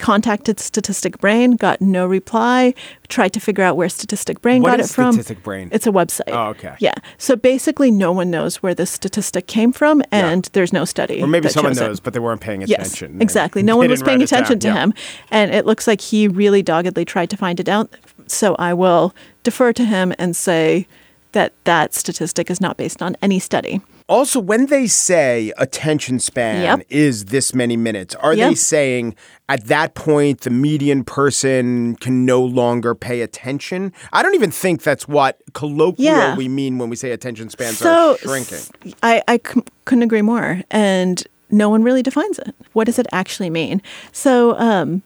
contacted 0.02 0.60
Statistic 0.60 1.18
Brain, 1.18 1.52
got 1.52 1.80
no 1.80 2.04
reply. 2.06 2.74
Tried 3.08 3.32
to 3.34 3.40
figure 3.40 3.64
out 3.64 3.76
where 3.76 3.88
Statistic 3.88 4.42
Brain 4.42 4.60
What 4.62 4.72
got 4.72 4.80
it 4.80 4.88
from. 4.88 5.12
Statistic 5.12 5.42
Brain? 5.42 5.68
It's 5.72 5.86
a 5.86 5.90
website. 5.92 6.28
Oh, 6.28 6.48
okay. 6.48 6.74
Yeah. 6.80 6.92
So 7.18 7.36
basically, 7.36 7.90
no 7.90 8.12
one 8.12 8.30
knows 8.30 8.56
where 8.62 8.74
this 8.74 8.90
statistic 8.90 9.46
came 9.46 9.72
from, 9.72 10.02
and 10.10 10.50
there's 10.52 10.72
no 10.72 10.84
study. 10.84 11.22
Or 11.22 11.26
maybe 11.28 11.48
someone 11.48 11.72
shows 11.72 11.80
it. 11.80 11.84
knows, 11.86 12.00
but 12.00 12.12
they 12.12 12.18
weren't 12.18 12.40
paying 12.40 12.62
attention. 12.64 13.14
Yes, 13.14 13.22
exactly. 13.22 13.62
No 13.72 13.76
one 13.76 13.88
was 13.88 14.02
paying 14.02 14.18
write 14.18 14.24
it 14.24 14.30
down. 14.30 14.42
attention 14.42 14.58
to 14.60 14.68
Yeah. 14.68 14.74
him, 14.82 14.94
and 15.30 15.54
it 15.54 15.64
looks 15.64 15.86
like 15.86 16.00
he 16.00 16.26
really 16.28 16.62
doggedly 16.62 17.04
tried 17.06 17.30
to 17.30 17.36
find 17.36 17.60
it 17.60 17.68
out. 17.68 17.94
So 18.26 18.56
I 18.58 18.74
will 18.74 19.14
defer 19.44 19.72
to 19.72 19.84
him 19.84 20.12
and 20.18 20.34
say 20.34 20.86
that 21.30 21.52
that 21.64 21.94
statistic 21.94 22.50
is 22.50 22.60
not 22.60 22.76
based 22.76 23.00
on 23.02 23.16
any 23.22 23.38
study. 23.38 23.80
Also, 24.08 24.40
when 24.40 24.66
they 24.66 24.86
say 24.86 25.52
attention 25.58 26.18
span 26.18 26.62
Yep. 26.62 26.86
is 26.90 27.26
this 27.26 27.54
many 27.54 27.76
minutes, 27.76 28.14
are 28.16 28.34
they 28.36 28.54
saying 28.54 29.14
at 29.48 29.64
that 29.66 29.94
point 29.94 30.40
the 30.42 30.50
median 30.50 31.04
person 31.04 31.96
can 31.96 32.24
no 32.26 32.42
longer 32.42 32.94
pay 32.94 33.20
attention? 33.22 33.92
I 34.12 34.22
don't 34.22 34.34
even 34.34 34.50
think 34.50 34.82
that's 34.82 35.06
what 35.08 35.40
colloquially 35.54 36.04
Yeah. 36.04 36.36
we 36.36 36.48
mean 36.48 36.78
when 36.78 36.90
we 36.90 36.96
say 36.96 37.10
attention 37.12 37.48
spans 37.48 37.78
so 37.78 38.12
are 38.12 38.18
shrinking. 38.18 38.58
I, 39.02 39.22
I 39.28 39.36
c- 39.46 39.62
couldn't 39.84 40.02
agree 40.02 40.22
more, 40.22 40.62
and 40.70 41.22
no 41.50 41.68
one 41.70 41.82
really 41.82 42.02
defines 42.02 42.38
it. 42.38 42.54
What 42.72 42.84
does 42.84 42.98
it 42.98 43.06
actually 43.12 43.50
mean? 43.50 43.82
So 44.10 44.58
um, 44.58 45.02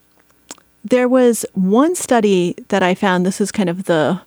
there 0.84 1.08
was 1.08 1.44
one 1.54 1.94
study 1.94 2.54
that 2.68 2.82
I 2.82 2.94
found. 2.94 3.26
This 3.26 3.40
is 3.40 3.50
kind 3.52 3.68
of 3.68 3.84
the 3.84 4.20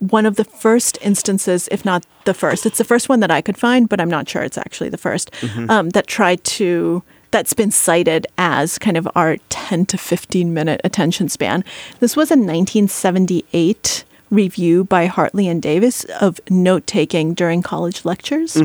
one 0.00 0.26
of 0.26 0.36
the 0.36 0.44
first 0.44 0.98
instances, 1.02 1.68
if 1.70 1.84
not 1.84 2.04
the 2.24 2.34
first. 2.34 2.66
It's 2.66 2.78
the 2.78 2.84
first 2.84 3.08
one 3.08 3.20
that 3.20 3.30
I 3.30 3.40
could 3.40 3.56
find, 3.56 3.88
but 3.88 4.00
I'm 4.00 4.10
not 4.10 4.28
sure 4.28 4.42
it's 4.42 4.58
actually 4.58 4.88
the 4.90 4.98
1st 4.98 5.70
um, 5.70 5.90
that 5.90 6.06
tried 6.06 6.42
to. 6.44 7.02
That's 7.30 7.52
been 7.52 7.70
cited 7.70 8.26
as 8.38 8.76
kind 8.76 8.96
of 8.96 9.08
our 9.14 9.36
10 9.50 9.86
to 9.86 9.96
15 9.96 10.52
minute 10.52 10.80
attention 10.82 11.28
span. 11.28 11.62
This 12.00 12.16
was 12.16 12.32
a 12.32 12.34
1978 12.34 14.04
review 14.30 14.82
by 14.84 15.06
Hartley 15.06 15.46
and 15.46 15.62
Davies 15.62 16.04
of 16.20 16.40
note 16.50 16.86
taking 16.88 17.34
during 17.34 17.62
college 17.62 18.04
lectures. 18.04 18.56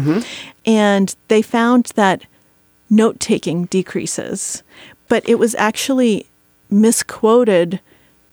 And 0.66 1.16
they 1.28 1.44
found 1.44 1.92
that 1.96 2.24
note 2.90 3.20
taking 3.20 3.66
decreases, 3.66 4.64
but 5.10 5.28
it 5.30 5.36
was 5.36 5.54
actually 5.56 6.26
misquoted 6.72 7.80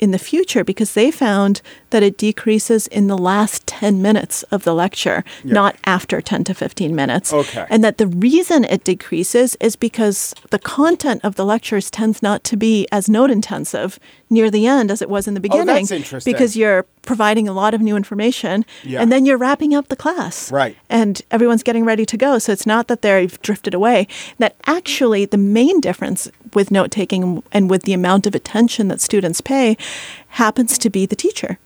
in 0.02 0.10
the 0.10 0.18
future 0.18 0.64
because 0.64 0.94
they 0.94 1.12
found 1.12 1.62
that 1.90 2.02
it 2.02 2.18
decreases 2.18 2.88
in 2.88 3.06
the 3.06 3.16
last 3.16 3.64
10 3.68 4.02
minutes 4.02 4.42
of 4.50 4.64
the 4.64 4.74
lecture, 4.74 5.22
not 5.44 5.76
after 5.84 6.20
10 6.20 6.42
to 6.42 6.54
15 6.54 6.92
minutes. 6.92 7.32
Okay. 7.32 7.66
And 7.70 7.84
that 7.84 7.98
the 7.98 8.08
reason 8.08 8.64
it 8.64 8.82
decreases 8.82 9.56
is 9.60 9.76
because 9.76 10.34
the 10.50 10.58
content 10.58 11.20
of 11.22 11.36
the 11.36 11.44
lectures 11.44 11.88
tends 11.88 12.20
not 12.20 12.42
to 12.44 12.56
be 12.56 12.88
as 12.90 13.08
note 13.08 13.30
intensive 13.30 14.00
near 14.32 14.50
the 14.50 14.66
end 14.66 14.90
as 14.90 15.02
it 15.02 15.08
was 15.08 15.28
in 15.28 15.34
the 15.34 15.40
oh, 15.40 15.42
beginning. 15.42 15.68
Oh, 15.68 15.74
that's 15.74 15.90
interesting. 15.90 16.32
Because 16.32 16.56
you're 16.56 16.84
providing 17.02 17.46
a 17.48 17.52
lot 17.52 17.74
of 17.74 17.80
new 17.80 17.96
information 17.96 18.64
Yeah. 18.82 19.00
and 19.00 19.12
then 19.12 19.26
you're 19.26 19.36
wrapping 19.36 19.74
up 19.74 19.88
the 19.88 19.96
class 19.96 20.50
Right. 20.50 20.76
and 20.88 21.20
everyone's 21.30 21.62
getting 21.62 21.84
ready 21.84 22.06
to 22.06 22.16
go. 22.16 22.38
So 22.38 22.50
it's 22.52 22.66
not 22.66 22.88
that 22.88 23.02
they've 23.02 23.40
drifted 23.42 23.74
away. 23.74 24.08
That 24.38 24.56
actually, 24.66 25.26
the 25.26 25.36
main 25.36 25.80
difference 25.80 26.30
with 26.54 26.70
note 26.70 26.90
taking 26.90 27.42
and 27.52 27.70
with 27.70 27.82
the 27.82 27.92
amount 27.92 28.26
of 28.26 28.34
attention 28.34 28.88
that 28.88 29.00
students 29.00 29.40
pay 29.40 29.76
happens 30.28 30.78
to 30.78 30.90
be 30.90 31.06
the 31.06 31.16
teacher. 31.16 31.58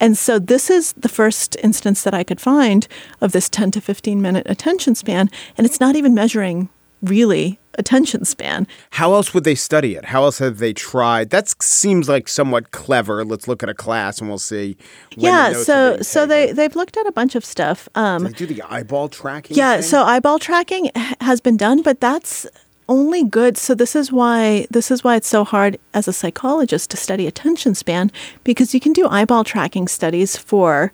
And 0.00 0.16
so 0.16 0.38
this 0.38 0.70
is 0.70 0.92
the 0.92 1.08
first 1.08 1.56
instance 1.62 2.02
that 2.02 2.14
I 2.14 2.22
could 2.24 2.40
find 2.40 2.86
of 3.20 3.32
this 3.32 3.48
10 3.48 3.72
to 3.72 3.80
15 3.80 4.20
minute 4.22 4.46
attention 4.48 4.94
span. 4.94 5.30
And 5.56 5.66
it's 5.66 5.80
not 5.80 5.96
even 5.96 6.14
measuring 6.14 6.68
really 7.02 7.58
attention 7.78 8.24
span. 8.24 8.66
How 8.90 9.14
else 9.14 9.32
would 9.32 9.44
they 9.44 9.54
study 9.54 9.94
it? 9.94 10.06
How 10.06 10.24
else 10.24 10.38
have 10.38 10.58
they 10.58 10.72
tried? 10.72 11.30
That 11.30 11.62
seems 11.62 12.08
like 12.08 12.28
somewhat 12.28 12.70
clever. 12.72 13.24
Let's 13.24 13.48
look 13.48 13.62
at 13.62 13.68
a 13.68 13.74
class 13.74 14.18
and 14.18 14.28
we'll 14.28 14.38
see. 14.38 14.76
Yeah, 15.16 15.52
so 15.52 16.00
so 16.02 16.26
they 16.26 16.52
they've 16.52 16.74
looked 16.76 16.96
at 16.96 17.06
a 17.06 17.12
bunch 17.12 17.34
of 17.34 17.44
stuff. 17.44 17.88
Um, 17.94 18.24
They 18.24 18.32
do 18.32 18.46
the 18.46 18.62
eyeball 18.62 19.08
tracking. 19.08 19.56
Yeah, 19.56 19.74
thing? 19.76 19.82
so 19.82 20.02
eyeball 20.02 20.38
tracking 20.38 20.90
has 21.20 21.40
been 21.40 21.56
done, 21.56 21.82
but 21.82 22.00
that's 22.00 22.46
only 22.88 23.22
good. 23.22 23.56
So 23.56 23.74
this 23.74 23.94
is 23.94 24.10
why 24.10 24.66
this 24.70 24.90
is 24.90 25.04
why 25.04 25.16
it's 25.16 25.28
so 25.28 25.44
hard 25.44 25.78
as 25.94 26.08
a 26.08 26.12
psychologist 26.12 26.90
to 26.90 26.96
study 26.96 27.26
attention 27.26 27.74
span 27.74 28.10
because 28.44 28.74
you 28.74 28.80
can 28.80 28.92
do 28.92 29.06
eyeball 29.08 29.44
tracking 29.44 29.88
studies 29.88 30.36
for 30.36 30.92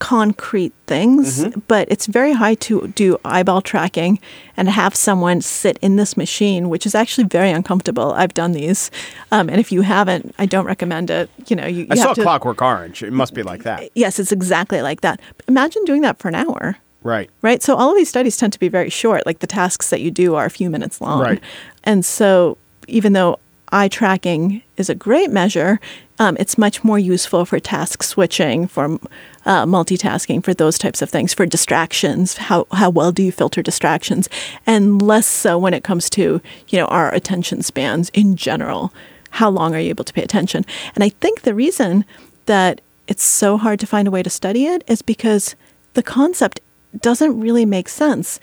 concrete 0.00 0.72
things, 0.86 1.46
but 1.68 1.86
it's 1.90 2.06
very 2.06 2.32
hard 2.32 2.58
to 2.62 2.88
do 2.88 3.16
eyeball 3.24 3.60
tracking 3.62 4.18
and 4.56 4.68
have 4.68 4.94
someone 4.96 5.40
sit 5.40 5.78
in 5.80 5.96
this 5.96 6.16
machine, 6.16 6.68
which 6.68 6.84
is 6.86 6.94
actually 6.94 7.28
very 7.28 7.50
uncomfortable. 7.50 8.12
I've 8.12 8.34
done 8.34 8.52
these, 8.52 8.90
um, 9.30 9.48
and 9.48 9.60
if 9.60 9.70
you 9.70 9.82
haven't, 9.82 10.34
I 10.38 10.46
don't 10.46 10.64
recommend 10.64 11.10
it. 11.10 11.30
You 11.46 11.54
know, 11.54 11.66
you, 11.66 11.82
you 11.82 11.86
I 11.90 11.94
saw 11.94 12.14
to. 12.14 12.22
Clockwork 12.22 12.60
Orange. 12.60 13.02
It 13.04 13.12
must 13.12 13.34
be 13.34 13.42
like 13.44 13.62
that. 13.62 13.90
Yes, 13.94 14.18
it's 14.18 14.32
exactly 14.32 14.82
like 14.82 15.02
that. 15.02 15.20
Imagine 15.46 15.84
doing 15.84 16.00
that 16.02 16.18
for 16.18 16.28
an 16.28 16.34
hour 16.34 16.76
Right. 17.02 17.30
right? 17.42 17.62
So 17.62 17.76
all 17.76 17.90
of 17.90 17.96
these 17.96 18.08
studies 18.08 18.36
tend 18.36 18.52
to 18.54 18.58
be 18.58 18.68
very 18.68 18.90
short. 18.90 19.24
Like 19.26 19.38
the 19.38 19.46
tasks 19.46 19.90
that 19.90 20.00
you 20.00 20.10
do 20.10 20.34
are 20.34 20.44
a 20.44 20.50
few 20.50 20.68
minutes 20.70 21.00
long. 21.00 21.20
Right. 21.20 21.40
And 21.84 22.04
so 22.04 22.58
even 22.88 23.12
though 23.12 23.38
eye 23.72 23.88
tracking 23.88 24.62
is 24.76 24.90
a 24.90 24.94
great 24.94 25.30
measure, 25.30 25.78
um, 26.20 26.36
it's 26.38 26.58
much 26.58 26.84
more 26.84 26.98
useful 26.98 27.46
for 27.46 27.58
task 27.58 28.02
switching, 28.02 28.68
for 28.68 29.00
uh, 29.46 29.64
multitasking, 29.64 30.44
for 30.44 30.52
those 30.52 30.78
types 30.78 31.00
of 31.00 31.08
things, 31.08 31.32
for 31.32 31.46
distractions. 31.46 32.36
How 32.36 32.66
how 32.72 32.90
well 32.90 33.10
do 33.10 33.22
you 33.22 33.32
filter 33.32 33.62
distractions, 33.62 34.28
and 34.66 35.00
less 35.00 35.26
so 35.26 35.58
when 35.58 35.72
it 35.72 35.82
comes 35.82 36.10
to 36.10 36.42
you 36.68 36.78
know 36.78 36.84
our 36.86 37.12
attention 37.12 37.62
spans 37.62 38.10
in 38.10 38.36
general. 38.36 38.92
How 39.30 39.48
long 39.48 39.74
are 39.74 39.80
you 39.80 39.88
able 39.88 40.04
to 40.04 40.12
pay 40.12 40.22
attention? 40.22 40.66
And 40.94 41.02
I 41.02 41.08
think 41.08 41.42
the 41.42 41.54
reason 41.54 42.04
that 42.46 42.80
it's 43.08 43.24
so 43.24 43.56
hard 43.56 43.80
to 43.80 43.86
find 43.86 44.06
a 44.06 44.10
way 44.10 44.22
to 44.22 44.30
study 44.30 44.66
it 44.66 44.84
is 44.86 45.02
because 45.02 45.54
the 45.94 46.02
concept 46.02 46.60
doesn't 47.00 47.40
really 47.40 47.64
make 47.64 47.88
sense. 47.88 48.40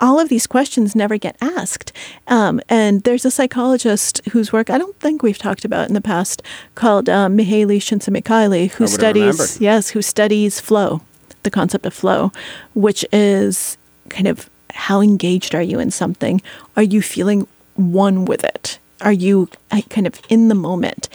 All 0.00 0.18
of 0.18 0.28
these 0.28 0.46
questions 0.46 0.96
never 0.96 1.18
get 1.18 1.36
asked. 1.40 1.92
Um, 2.26 2.60
and 2.68 3.02
there's 3.02 3.24
a 3.24 3.30
psychologist 3.30 4.20
whose 4.30 4.52
work 4.52 4.70
I 4.70 4.78
don't 4.78 4.98
think 4.98 5.22
we've 5.22 5.38
talked 5.38 5.64
about 5.64 5.88
in 5.88 5.94
the 5.94 6.00
past 6.00 6.42
called 6.74 7.08
um, 7.08 7.36
Mihaly 7.36 7.78
Csikszentmihalyi, 7.78 8.70
who 8.72 8.86
studies 8.86 9.60
yes, 9.60 9.90
who 9.90 10.02
studies 10.02 10.58
flow, 10.58 11.02
the 11.42 11.50
concept 11.50 11.84
of 11.86 11.94
flow, 11.94 12.32
which 12.74 13.04
is 13.12 13.76
kind 14.08 14.26
of 14.26 14.48
how 14.72 15.00
engaged 15.00 15.54
are 15.54 15.62
you 15.62 15.78
in 15.78 15.90
something? 15.90 16.40
Are 16.76 16.82
you 16.82 17.02
feeling 17.02 17.46
one 17.74 18.24
with 18.24 18.44
it? 18.44 18.78
Are 19.00 19.12
you 19.12 19.48
uh, 19.70 19.82
kind 19.90 20.06
of 20.06 20.20
in 20.28 20.48
the 20.48 20.54
moment? 20.54 21.08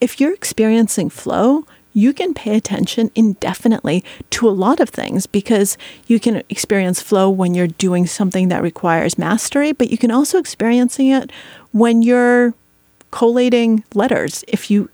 If 0.00 0.20
you're 0.20 0.34
experiencing 0.34 1.10
flow, 1.10 1.64
you 1.92 2.12
can 2.12 2.34
pay 2.34 2.56
attention 2.56 3.10
indefinitely 3.14 4.04
to 4.30 4.48
a 4.48 4.50
lot 4.50 4.78
of 4.80 4.88
things 4.88 5.26
because 5.26 5.76
you 6.06 6.20
can 6.20 6.42
experience 6.48 7.02
flow 7.02 7.28
when 7.30 7.54
you're 7.54 7.66
doing 7.66 8.06
something 8.06 8.48
that 8.48 8.62
requires 8.62 9.18
mastery, 9.18 9.72
but 9.72 9.90
you 9.90 9.98
can 9.98 10.10
also 10.10 10.38
experiencing 10.38 11.08
it 11.08 11.32
when 11.72 12.02
you're 12.02 12.54
collating 13.10 13.82
letters. 13.94 14.44
If 14.48 14.70
you 14.70 14.90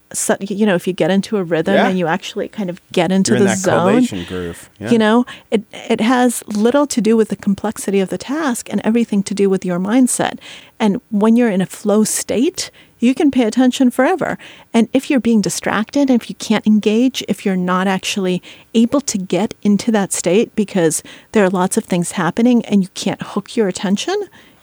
you 0.49 0.65
know 0.65 0.77
if 0.77 0.87
you 0.87 0.93
get 0.93 1.11
into 1.11 1.37
a 1.37 1.43
rhythm 1.43 1.75
Yeah. 1.75 1.89
and 1.89 1.99
you 1.99 2.07
actually 2.07 2.47
kind 2.49 2.71
of 2.71 2.81
get 2.93 3.11
into 3.11 3.33
You're 3.33 3.39
in 3.39 3.43
the 3.43 3.49
that 3.49 3.59
zone, 3.59 4.25
groove. 4.29 4.71
Yeah. 4.79 4.91
you 4.91 4.99
know, 4.99 5.27
it 5.51 5.65
it 5.73 6.01
has 6.01 6.45
little 6.47 6.87
to 6.87 7.01
do 7.01 7.17
with 7.17 7.29
the 7.29 7.37
complexity 7.37 7.99
of 8.01 8.11
the 8.11 8.19
task 8.19 8.69
and 8.71 8.81
everything 8.85 9.23
to 9.25 9.35
do 9.35 9.51
with 9.51 9.65
your 9.65 9.81
mindset. 9.81 10.39
And 10.79 11.01
when 11.11 11.35
you're 11.37 11.51
in 11.51 11.61
a 11.61 11.67
flow 11.67 12.05
state, 12.05 12.71
you 13.05 13.15
can 13.15 13.31
pay 13.31 13.45
attention 13.45 13.91
forever. 13.91 14.39
And 14.73 14.89
if 14.93 15.11
you're 15.11 15.21
being 15.21 15.43
distracted, 15.43 16.09
if 16.09 16.31
you 16.31 16.37
can't 16.37 16.67
engage, 16.67 17.23
if 17.29 17.45
you're 17.45 17.55
not 17.57 17.87
actually 17.87 18.43
able 18.73 19.03
to 19.03 19.19
get 19.19 19.55
into 19.63 19.93
that 19.93 20.13
state 20.13 20.55
because 20.57 21.03
there 21.33 21.45
are 21.45 21.51
lots 21.51 21.77
of 21.77 21.85
things 21.85 22.13
happening 22.13 22.65
and 22.65 22.83
you 22.83 22.89
can't 22.95 23.23
hook 23.23 23.57
your 23.57 23.69
attention 23.69 24.17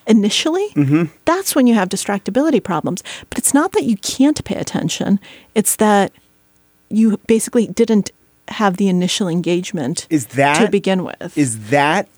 initially, 0.07 0.69
mm-hmm. 0.69 1.03
that's 1.25 1.55
when 1.55 1.67
you 1.67 1.75
have 1.75 1.87
distractibility 1.87 2.63
problems. 2.63 3.03
But 3.29 3.37
it's 3.37 3.53
not 3.53 3.73
that 3.73 3.83
you 3.83 3.97
can't 3.97 4.43
pay 4.43 4.55
attention, 4.55 5.19
it's 5.53 5.75
that 5.75 6.11
you 6.89 7.17
basically 7.27 7.67
didn't 7.67 8.11
have 8.47 8.77
the 8.77 8.89
initial 8.89 9.27
engagement 9.27 10.07
Is 10.09 10.25
that 10.27 10.65
to 10.65 10.69
begin 10.69 11.03
with. 11.03 11.37
Is 11.37 11.69
that 11.69 12.09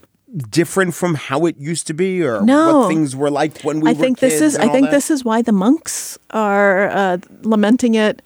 different 0.50 0.94
from 0.96 1.16
how 1.16 1.46
it 1.46 1.56
used 1.58 1.88
to 1.88 1.94
be, 1.94 2.24
or 2.24 2.42
No. 2.42 2.80
what 2.80 2.88
things 2.90 3.16
were 3.16 3.30
like 3.30 3.62
when 3.62 3.80
we 3.80 3.90
I 3.90 3.94
were 3.94 4.00
think 4.00 4.20
this 4.20 4.42
is 4.42 4.56
I 4.58 4.68
think 4.70 4.88
that? 4.88 4.92
this 4.92 5.12
is 5.12 5.24
why 5.24 5.42
the 5.42 5.52
monks 5.52 6.18
are 6.32 6.90
uh, 6.90 7.18
lamenting 7.44 7.96
it 7.96 8.22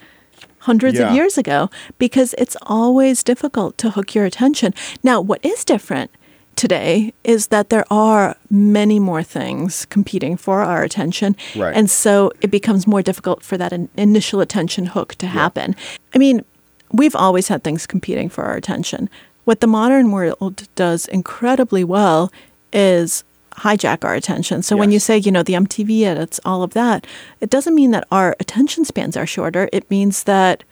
hundreds 0.60 0.98
Yeah. 1.00 1.10
of 1.10 1.16
years 1.16 1.38
ago 1.38 1.70
because 1.98 2.34
it's 2.38 2.56
always 2.64 3.24
difficult 3.24 3.78
to 3.80 3.90
hook 3.92 4.16
your 4.16 4.26
attention. 4.26 4.74
Now, 5.04 5.20
what 5.22 5.44
is 5.44 5.64
different 5.66 6.12
today 6.56 7.14
is 7.24 7.48
that 7.48 7.70
there 7.70 7.86
are 7.92 8.36
many 8.50 9.00
more 9.00 9.22
things 9.24 9.86
competing 9.86 10.38
for 10.38 10.62
our 10.62 10.84
attention. 10.84 11.36
Right. 11.56 11.76
And 11.76 11.90
so 11.90 12.32
it 12.42 12.50
becomes 12.52 12.88
more 12.88 13.02
difficult 13.04 13.44
for 13.44 13.58
that 13.58 13.72
in- 13.72 13.90
initial 13.96 14.42
attention 14.42 14.88
hook 14.88 15.16
to 15.16 15.28
happen. 15.28 15.76
I 16.16 16.18
mean, 16.18 16.44
we've 16.92 17.16
always 17.16 17.48
had 17.50 17.64
things 17.64 17.86
competing 17.86 18.28
for 18.30 18.44
our 18.46 18.56
attention. 18.56 19.10
What 19.48 19.62
the 19.62 19.68
modern 19.68 20.12
world 20.12 20.68
does 20.76 21.06
incredibly 21.06 21.86
well 21.86 22.34
is 22.74 23.24
hijack 23.54 24.04
our 24.04 24.14
attention. 24.14 24.62
So 24.62 24.76
when 24.76 24.92
you 24.92 25.00
say, 25.00 25.18
you 25.18 25.32
know, 25.32 25.42
the 25.42 25.54
MTV 25.54 26.02
edits, 26.02 26.38
all 26.44 26.64
of 26.64 26.74
that, 26.74 27.08
it 27.40 27.50
doesn't 27.50 27.74
mean 27.74 27.92
that 27.92 28.06
our 28.12 28.36
attention 28.42 28.84
spans 28.84 29.16
are 29.16 29.26
shorter. 29.26 29.70
It 29.72 29.90
means 29.90 30.24
that 30.24 30.66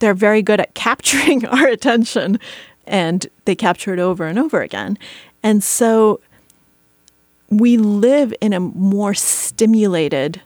they're 0.00 0.14
very 0.14 0.42
good 0.42 0.58
at 0.58 0.74
capturing 0.86 1.46
our 1.46 1.68
attention 1.68 2.40
and 2.88 3.28
they 3.44 3.54
capture 3.54 3.92
it 3.92 4.00
over 4.00 4.26
and 4.26 4.36
over 4.36 4.62
again. 4.62 4.98
And 5.44 5.62
so 5.62 6.20
we 7.50 7.76
live 7.76 8.34
in 8.40 8.52
a 8.52 8.58
more 8.58 9.14
stimulated 9.14 10.40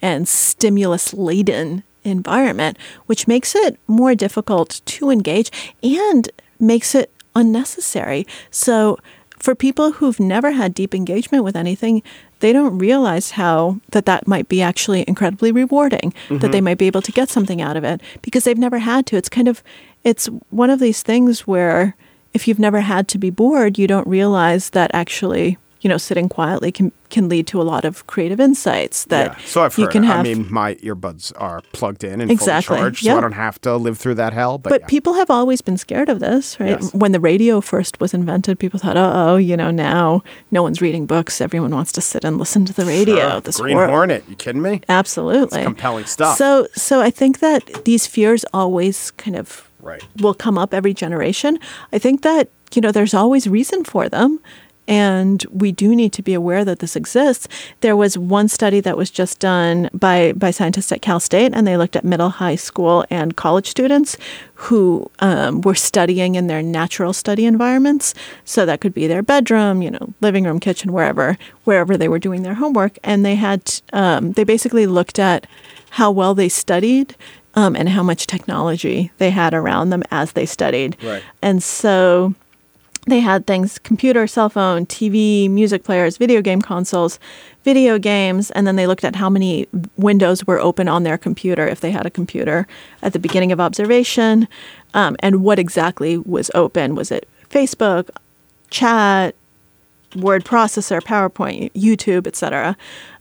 and 0.00 0.28
stimulus 0.28 1.12
laden 1.12 1.82
environment, 2.04 2.78
which 3.06 3.26
makes 3.26 3.56
it 3.56 3.80
more 3.88 4.14
difficult 4.14 4.80
to 4.84 5.10
engage 5.10 5.50
and 5.82 6.30
makes 6.60 6.94
it 6.94 7.12
unnecessary. 7.34 8.26
So, 8.50 8.98
for 9.38 9.54
people 9.54 9.92
who've 9.92 10.20
never 10.20 10.50
had 10.50 10.74
deep 10.74 10.94
engagement 10.94 11.44
with 11.44 11.56
anything, 11.56 12.02
they 12.40 12.52
don't 12.52 12.76
realize 12.76 13.30
how 13.32 13.80
that 13.90 14.04
that 14.04 14.26
might 14.26 14.48
be 14.48 14.60
actually 14.60 15.04
incredibly 15.08 15.50
rewarding, 15.50 16.12
that 16.28 16.40
they 16.40 16.58
mm-hmm. 16.58 16.64
might 16.64 16.78
be 16.78 16.86
able 16.86 17.00
to 17.02 17.12
get 17.12 17.30
something 17.30 17.62
out 17.62 17.76
of 17.76 17.84
it 17.84 18.02
because 18.20 18.44
they've 18.44 18.58
never 18.58 18.78
had 18.78 19.06
to. 19.06 19.16
It's 19.16 19.30
kind 19.30 19.48
of 19.48 19.62
it's 20.04 20.26
one 20.50 20.70
of 20.70 20.80
these 20.80 21.02
things 21.02 21.46
where 21.46 21.96
if 22.32 22.46
you've 22.46 22.58
never 22.58 22.80
had 22.80 23.08
to 23.08 23.18
be 23.18 23.30
bored, 23.30 23.78
you 23.78 23.86
don't 23.86 24.06
realize 24.06 24.70
that 24.70 24.90
actually, 24.94 25.58
you 25.82 25.88
know, 25.88 25.96
sitting 25.96 26.28
quietly 26.28 26.70
can 26.72 26.92
can 27.08 27.28
lead 27.28 27.46
to 27.48 27.60
a 27.60 27.64
lot 27.64 27.84
of 27.84 28.06
creative 28.06 28.38
insights 28.38 29.04
that 29.06 29.32
yeah. 29.32 29.44
So 29.46 29.62
I've 29.64 29.76
you 29.76 29.84
heard. 29.84 29.92
can 29.92 30.02
have. 30.04 30.20
I 30.20 30.22
mean, 30.22 30.46
my 30.52 30.74
earbuds 30.76 31.32
are 31.36 31.60
plugged 31.72 32.04
in 32.04 32.20
and 32.20 32.30
Exactly. 32.30 32.76
fully 32.76 32.80
charged, 32.90 33.02
Yeah. 33.02 33.14
so 33.14 33.18
I 33.18 33.20
don't 33.22 33.32
have 33.32 33.60
to 33.62 33.76
live 33.76 33.98
through 33.98 34.14
that 34.16 34.32
hell. 34.32 34.58
But, 34.58 34.70
but 34.70 34.80
yeah. 34.82 34.86
people 34.86 35.14
have 35.14 35.28
always 35.30 35.60
been 35.60 35.76
scared 35.76 36.08
of 36.08 36.20
this, 36.20 36.60
right? 36.60 36.80
Yes. 36.80 36.94
When 36.94 37.10
the 37.12 37.18
radio 37.18 37.60
first 37.60 37.98
was 38.00 38.14
invented, 38.14 38.58
people 38.60 38.78
thought, 38.78 38.96
"Oh, 38.96 39.10
oh, 39.14 39.36
you 39.38 39.56
know, 39.56 39.70
now 39.72 40.22
no 40.52 40.62
one's 40.62 40.80
reading 40.80 41.06
books. 41.06 41.40
Everyone 41.40 41.70
wants 41.72 41.90
to 41.92 42.00
sit 42.00 42.24
and 42.24 42.38
listen 42.38 42.64
to 42.66 42.72
the 42.72 42.84
radio." 42.84 43.30
Sure. 43.30 43.40
This 43.40 43.56
Green 43.58 43.76
world- 43.76 43.90
Hornet. 43.90 44.24
You 44.28 44.36
kidding 44.36 44.62
me? 44.62 44.82
Absolutely. 44.88 45.58
It's 45.60 45.66
compelling 45.66 46.04
stuff. 46.06 46.36
So 46.36 46.68
so 46.76 47.00
I 47.00 47.10
think 47.10 47.40
that 47.40 47.84
these 47.84 48.06
fears 48.06 48.44
always 48.52 49.10
kind 49.12 49.36
of 49.36 49.68
Right. 49.80 50.02
will 50.20 50.34
come 50.34 50.58
up 50.58 50.74
every 50.74 50.92
generation. 50.94 51.58
I 51.92 51.98
think 51.98 52.20
that, 52.22 52.50
you 52.74 52.82
know, 52.82 52.92
there's 52.92 53.14
always 53.14 53.48
reason 53.48 53.82
for 53.82 54.08
them. 54.10 54.38
And 54.90 55.46
we 55.52 55.70
do 55.70 55.94
need 55.94 56.12
to 56.14 56.22
be 56.22 56.34
aware 56.34 56.64
that 56.64 56.80
this 56.80 56.96
exists. 56.96 57.46
There 57.80 57.94
was 57.94 58.18
one 58.18 58.48
study 58.48 58.80
that 58.80 58.96
was 58.96 59.08
just 59.08 59.38
done 59.38 59.88
by, 59.94 60.32
by 60.32 60.50
scientists 60.50 60.90
at 60.90 61.00
Cal 61.00 61.20
State, 61.20 61.52
and 61.54 61.64
they 61.64 61.76
looked 61.76 61.94
at 61.94 62.04
middle, 62.04 62.28
high 62.28 62.56
school, 62.56 63.04
and 63.08 63.36
college 63.36 63.68
students 63.68 64.16
who 64.54 65.08
um, 65.20 65.60
were 65.60 65.76
studying 65.76 66.34
in 66.34 66.48
their 66.48 66.60
natural 66.60 67.12
study 67.12 67.46
environments. 67.46 68.14
So 68.44 68.66
that 68.66 68.80
could 68.80 68.92
be 68.92 69.06
their 69.06 69.22
bedroom, 69.22 69.80
you 69.80 69.92
know, 69.92 70.12
living 70.20 70.42
room, 70.42 70.58
kitchen, 70.58 70.92
wherever, 70.92 71.38
wherever 71.62 71.96
they 71.96 72.08
were 72.08 72.18
doing 72.18 72.42
their 72.42 72.54
homework. 72.54 72.98
And 73.04 73.24
they 73.24 73.36
had, 73.36 73.72
um, 73.92 74.32
they 74.32 74.42
basically 74.42 74.88
looked 74.88 75.20
at 75.20 75.46
how 75.90 76.10
well 76.10 76.34
they 76.34 76.48
studied 76.48 77.14
um, 77.54 77.76
and 77.76 77.88
how 77.88 78.02
much 78.02 78.26
technology 78.26 79.12
they 79.18 79.30
had 79.30 79.54
around 79.54 79.90
them 79.90 80.02
as 80.10 80.32
they 80.32 80.46
studied. 80.46 80.96
Right. 81.00 81.22
And 81.42 81.62
so 81.62 82.34
they 83.06 83.20
had 83.20 83.46
things 83.46 83.78
computer, 83.78 84.26
cell 84.26 84.48
phone, 84.48 84.86
TV, 84.86 85.50
music 85.50 85.84
players, 85.84 86.16
video 86.16 86.42
game 86.42 86.60
consoles, 86.60 87.18
video 87.64 87.98
games, 87.98 88.50
and 88.50 88.66
then 88.66 88.76
they 88.76 88.86
looked 88.86 89.04
at 89.04 89.16
how 89.16 89.30
many 89.30 89.66
windows 89.96 90.46
were 90.46 90.58
open 90.60 90.86
on 90.88 91.02
their 91.02 91.16
computer 91.16 91.66
if 91.66 91.80
they 91.80 91.90
had 91.90 92.06
a 92.06 92.10
computer 92.10 92.66
at 93.02 93.12
the 93.12 93.18
beginning 93.18 93.52
of 93.52 93.60
observation 93.60 94.46
um, 94.94 95.16
and 95.20 95.42
what 95.42 95.58
exactly 95.58 96.18
was 96.18 96.50
open. 96.54 96.94
Was 96.94 97.10
it 97.10 97.26
Facebook, 97.48 98.10
chat, 98.70 99.34
word 100.16 100.44
processor, 100.44 101.00
PowerPoint, 101.00 101.72
YouTube, 101.72 102.26
etc. 102.26 102.76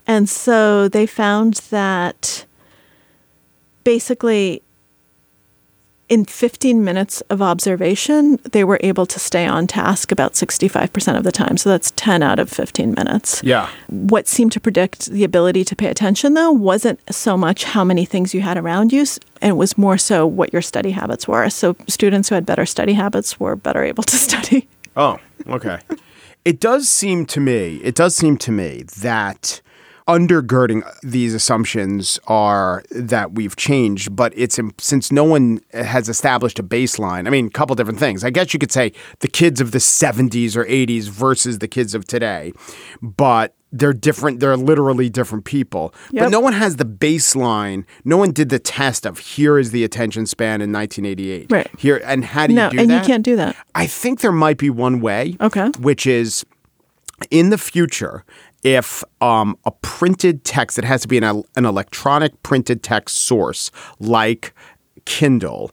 And 0.08 0.28
so 0.28 0.88
they 0.88 1.06
found 1.06 1.56
that 1.70 2.46
basically 3.84 4.62
in 6.10 6.26
15 6.26 6.84
minutes 6.84 7.22
of 7.30 7.42
observation, 7.42 8.40
they 8.52 8.64
were 8.64 8.80
able 8.82 9.06
to 9.06 9.20
stay 9.20 9.46
on 9.46 9.68
task 9.68 10.12
about 10.12 10.34
65% 10.34 11.16
of 11.18 11.24
the 11.24 11.32
time. 11.32 11.56
So 11.56 11.70
that's 11.70 11.92
10 11.92 12.24
out 12.24 12.40
of 12.40 12.50
15 12.50 12.96
minutes. 12.96 13.42
Yeah. 13.44 13.70
What 13.88 14.28
seemed 14.28 14.52
to 14.54 14.60
predict 14.60 15.06
the 15.06 15.24
ability 15.24 15.64
to 15.66 15.76
pay 15.76 15.88
attention, 15.88 16.34
though, 16.34 16.52
wasn't 16.52 17.00
so 17.14 17.38
much 17.38 17.64
how 17.64 17.84
many 17.84 18.06
things 18.06 18.34
you 18.34 18.42
had 18.42 18.58
around 18.58 18.92
you, 18.92 19.06
and 19.42 19.52
it 19.52 19.58
was 19.58 19.78
more 19.78 19.98
so 19.98 20.26
what 20.26 20.52
your 20.52 20.64
study 20.64 20.92
habits 20.92 21.28
were. 21.28 21.48
So 21.50 21.76
students 21.88 22.30
who 22.30 22.36
had 22.36 22.46
better 22.46 22.66
study 22.66 22.94
habits 22.94 23.40
were 23.40 23.56
better 23.56 23.84
able 23.84 24.04
to 24.04 24.16
study. 24.28 24.68
Oh, 24.96 25.20
okay. 25.48 25.80
it 26.44 26.60
does 26.60 26.90
seem 26.90 27.28
to 27.28 27.40
me, 27.40 27.78
it 27.84 27.94
does 27.94 28.16
seem 28.16 28.38
to 28.38 28.52
me 28.52 28.84
that 29.02 29.62
undergirding 30.10 30.86
uh, 30.86 30.92
these 31.04 31.36
assumptions 31.36 32.20
are 32.26 32.84
that 32.90 33.34
we've 33.34 33.56
changed, 33.56 34.16
but 34.16 34.34
it's 34.36 34.60
since 34.80 35.12
no 35.12 35.24
one 35.24 35.62
has 35.72 36.10
established 36.10 36.58
a 36.58 36.64
baseline. 36.64 37.28
I 37.28 37.30
mean, 37.30 37.48
a 37.48 37.52
couple 37.52 37.76
different 37.76 38.00
things. 38.00 38.24
I 38.24 38.32
guess 38.32 38.52
you 38.54 38.60
could 38.60 38.72
say 38.72 38.92
the 39.20 39.28
kids 39.28 39.62
of 39.62 39.72
the 39.72 39.78
70s 39.78 40.56
or 40.56 40.66
80s 40.66 41.10
versus 41.10 41.60
the 41.60 41.68
kids 41.68 41.94
of 41.94 42.06
today, 42.06 42.54
but 43.02 43.56
they're 43.72 43.94
different. 43.94 44.40
They're 44.40 44.58
literally 44.58 45.10
different 45.10 45.46
people. 45.46 45.94
But 46.12 46.30
no 46.30 46.40
one 46.40 46.54
has 46.54 46.78
the 46.78 46.86
baseline. 46.86 47.86
No 48.04 48.18
one 48.18 48.32
did 48.32 48.50
the 48.50 48.58
test 48.58 49.06
of 49.06 49.20
here 49.20 49.60
is 49.60 49.70
the 49.70 49.84
attention 49.84 50.26
span 50.26 50.62
in 50.62 50.72
1988. 50.72 51.52
Right. 51.52 51.70
Here 51.78 52.02
and 52.04 52.26
how 52.26 52.48
do 52.48 52.56
no, 52.56 52.66
you 52.66 52.72
do 52.72 52.80
and 52.80 52.90
that? 52.90 52.94
And 52.96 53.06
you 53.06 53.08
can't 53.08 53.24
do 53.24 53.36
that. 53.36 53.56
I 53.76 53.86
think 53.86 54.22
there 54.22 54.32
might 54.32 54.58
be 54.58 54.72
one 54.72 55.02
way. 55.02 55.38
Okay. 55.40 55.70
Which 55.80 56.08
is 56.08 56.44
in 57.30 57.50
the 57.50 57.58
future, 57.58 58.24
if 58.64 59.04
um, 59.22 59.58
a 59.66 59.72
printed 59.72 60.44
text, 60.44 60.78
it 60.78 60.86
has 60.86 61.02
to 61.02 61.08
be 61.08 61.18
an, 61.18 61.44
an 61.56 61.66
electronic 61.66 62.42
printed 62.44 62.84
text 62.84 63.18
source 63.18 63.72
like 64.00 64.54
Kindle, 65.06 65.72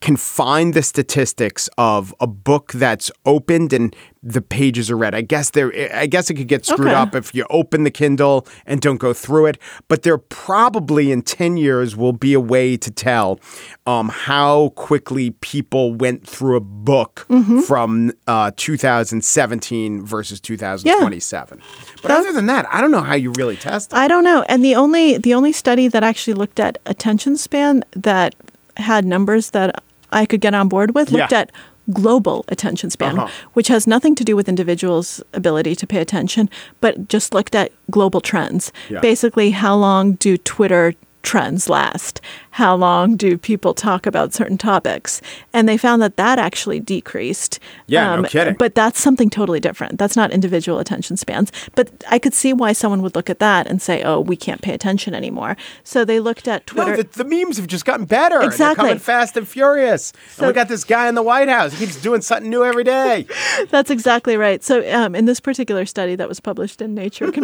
can 0.00 0.16
find 0.16 0.74
the 0.74 0.82
statistics 0.82 1.68
of 1.78 2.14
a 2.20 2.26
book 2.26 2.72
that's 2.72 3.10
opened 3.24 3.72
and 3.72 3.94
the 4.22 4.40
pages 4.42 4.90
are 4.90 4.96
read. 4.96 5.14
I 5.14 5.20
guess 5.20 5.50
there 5.50 5.72
I 5.94 6.06
guess 6.06 6.28
it 6.28 6.34
could 6.34 6.48
get 6.48 6.66
screwed 6.66 6.88
Okay. 6.88 6.94
up 6.94 7.14
if 7.14 7.34
you 7.34 7.46
open 7.50 7.84
the 7.84 7.90
Kindle 7.90 8.46
and 8.66 8.80
don't 8.80 8.96
go 8.96 9.12
through 9.12 9.46
it, 9.46 9.58
but 9.86 10.02
there 10.02 10.18
probably 10.18 11.12
in 11.12 11.22
10 11.22 11.56
years 11.56 11.96
will 11.96 12.12
be 12.12 12.34
a 12.34 12.40
way 12.40 12.76
to 12.76 12.90
tell 12.90 13.38
um, 13.86 14.08
how 14.08 14.70
quickly 14.70 15.30
people 15.40 15.94
went 15.94 16.26
through 16.26 16.56
a 16.56 16.60
book 16.60 17.26
Mm-hmm. 17.30 17.60
from 17.60 18.10
uh, 18.26 18.50
2017 18.56 20.04
versus 20.04 20.40
2027. 20.40 21.60
But 22.02 22.10
other 22.10 22.32
than 22.32 22.46
that, 22.46 22.66
I 22.72 22.80
don't 22.80 22.90
know 22.90 23.00
how 23.02 23.14
you 23.14 23.32
really 23.32 23.56
test 23.56 23.92
it. 23.92 23.96
I 23.96 24.08
don't 24.08 24.24
know. 24.24 24.42
And 24.48 24.64
the 24.64 24.74
only 24.74 25.18
the 25.18 25.34
only 25.34 25.52
study 25.52 25.88
that 25.88 26.02
actually 26.02 26.34
looked 26.34 26.58
at 26.60 26.78
attention 26.86 27.36
span 27.36 27.84
that 27.92 28.34
had 28.78 29.04
numbers 29.04 29.50
that 29.50 29.82
I 30.10 30.24
could 30.26 30.40
get 30.40 30.54
on 30.54 30.68
board 30.68 30.94
with 30.94 31.10
looked 31.10 31.32
Yeah. 31.32 31.40
at 31.40 31.52
global 31.92 32.44
attention 32.48 32.90
span, 32.90 33.18
Uh-huh. 33.18 33.28
which 33.54 33.68
has 33.68 33.86
nothing 33.86 34.14
to 34.14 34.24
do 34.24 34.36
with 34.36 34.48
individuals' 34.48 35.22
ability 35.32 35.74
to 35.76 35.86
pay 35.86 35.98
attention, 36.00 36.50
but 36.80 37.08
just 37.08 37.32
looked 37.34 37.54
at 37.54 37.72
global 37.90 38.20
trends. 38.20 38.72
Yeah. 38.90 39.00
Basically, 39.00 39.50
how 39.52 39.74
long 39.76 40.12
do 40.14 40.36
Twitter 40.36 40.94
trends 41.22 41.68
last? 41.68 42.20
How 42.52 42.74
long 42.74 43.16
do 43.16 43.38
people 43.38 43.72
talk 43.74 44.06
about 44.06 44.34
certain 44.34 44.58
topics? 44.58 45.20
And 45.52 45.68
they 45.68 45.76
found 45.76 46.02
that 46.02 46.16
that 46.16 46.38
actually 46.38 46.80
decreased. 46.80 47.58
Um, 47.62 47.84
Yeah, 47.86 48.16
no 48.16 48.22
kidding. 48.24 48.54
But 48.58 48.74
that's 48.74 49.00
something 49.00 49.30
totally 49.30 49.60
different. 49.60 49.98
That's 49.98 50.16
not 50.16 50.32
individual 50.32 50.78
attention 50.80 51.16
spans. 51.16 51.52
But 51.76 51.90
I 52.10 52.18
could 52.18 52.34
see 52.34 52.52
why 52.52 52.72
someone 52.72 53.02
would 53.02 53.14
look 53.14 53.30
at 53.30 53.38
that 53.38 53.66
and 53.68 53.80
say, 53.80 54.02
"Oh, 54.02 54.18
we 54.20 54.34
can't 54.36 54.60
pay 54.60 54.74
attention 54.74 55.14
anymore." 55.14 55.56
So 55.84 56.04
they 56.04 56.18
looked 56.18 56.48
at 56.48 56.66
Twitter. 56.66 56.96
No, 56.96 57.02
the, 57.02 57.22
the 57.22 57.24
memes 57.24 57.58
have 57.58 57.66
just 57.68 57.84
gotten 57.84 58.06
better. 58.06 58.38
They're 58.40 58.48
Exactly. 58.48 58.82
coming 58.86 58.98
fast 58.98 59.36
and 59.36 59.46
furious. 59.46 60.12
and 60.12 60.20
So- 60.36 60.46
we 60.48 60.52
got 60.52 60.68
this 60.68 60.82
guy 60.84 61.08
in 61.08 61.14
the 61.14 61.22
White 61.22 61.48
House. 61.48 61.72
He 61.74 61.86
keeps 61.86 62.00
doing 62.02 62.22
something 62.22 62.50
new 62.50 62.64
every 62.64 62.84
day. 62.84 63.26
That's 63.70 63.90
exactly 63.90 64.36
right. 64.36 64.64
So, 64.64 64.82
um, 64.92 65.14
in 65.14 65.26
this 65.26 65.38
particular 65.40 65.86
study 65.86 66.16
that 66.16 66.28
was 66.28 66.40
published 66.40 66.82
in 66.82 66.94
Nature 66.94 67.30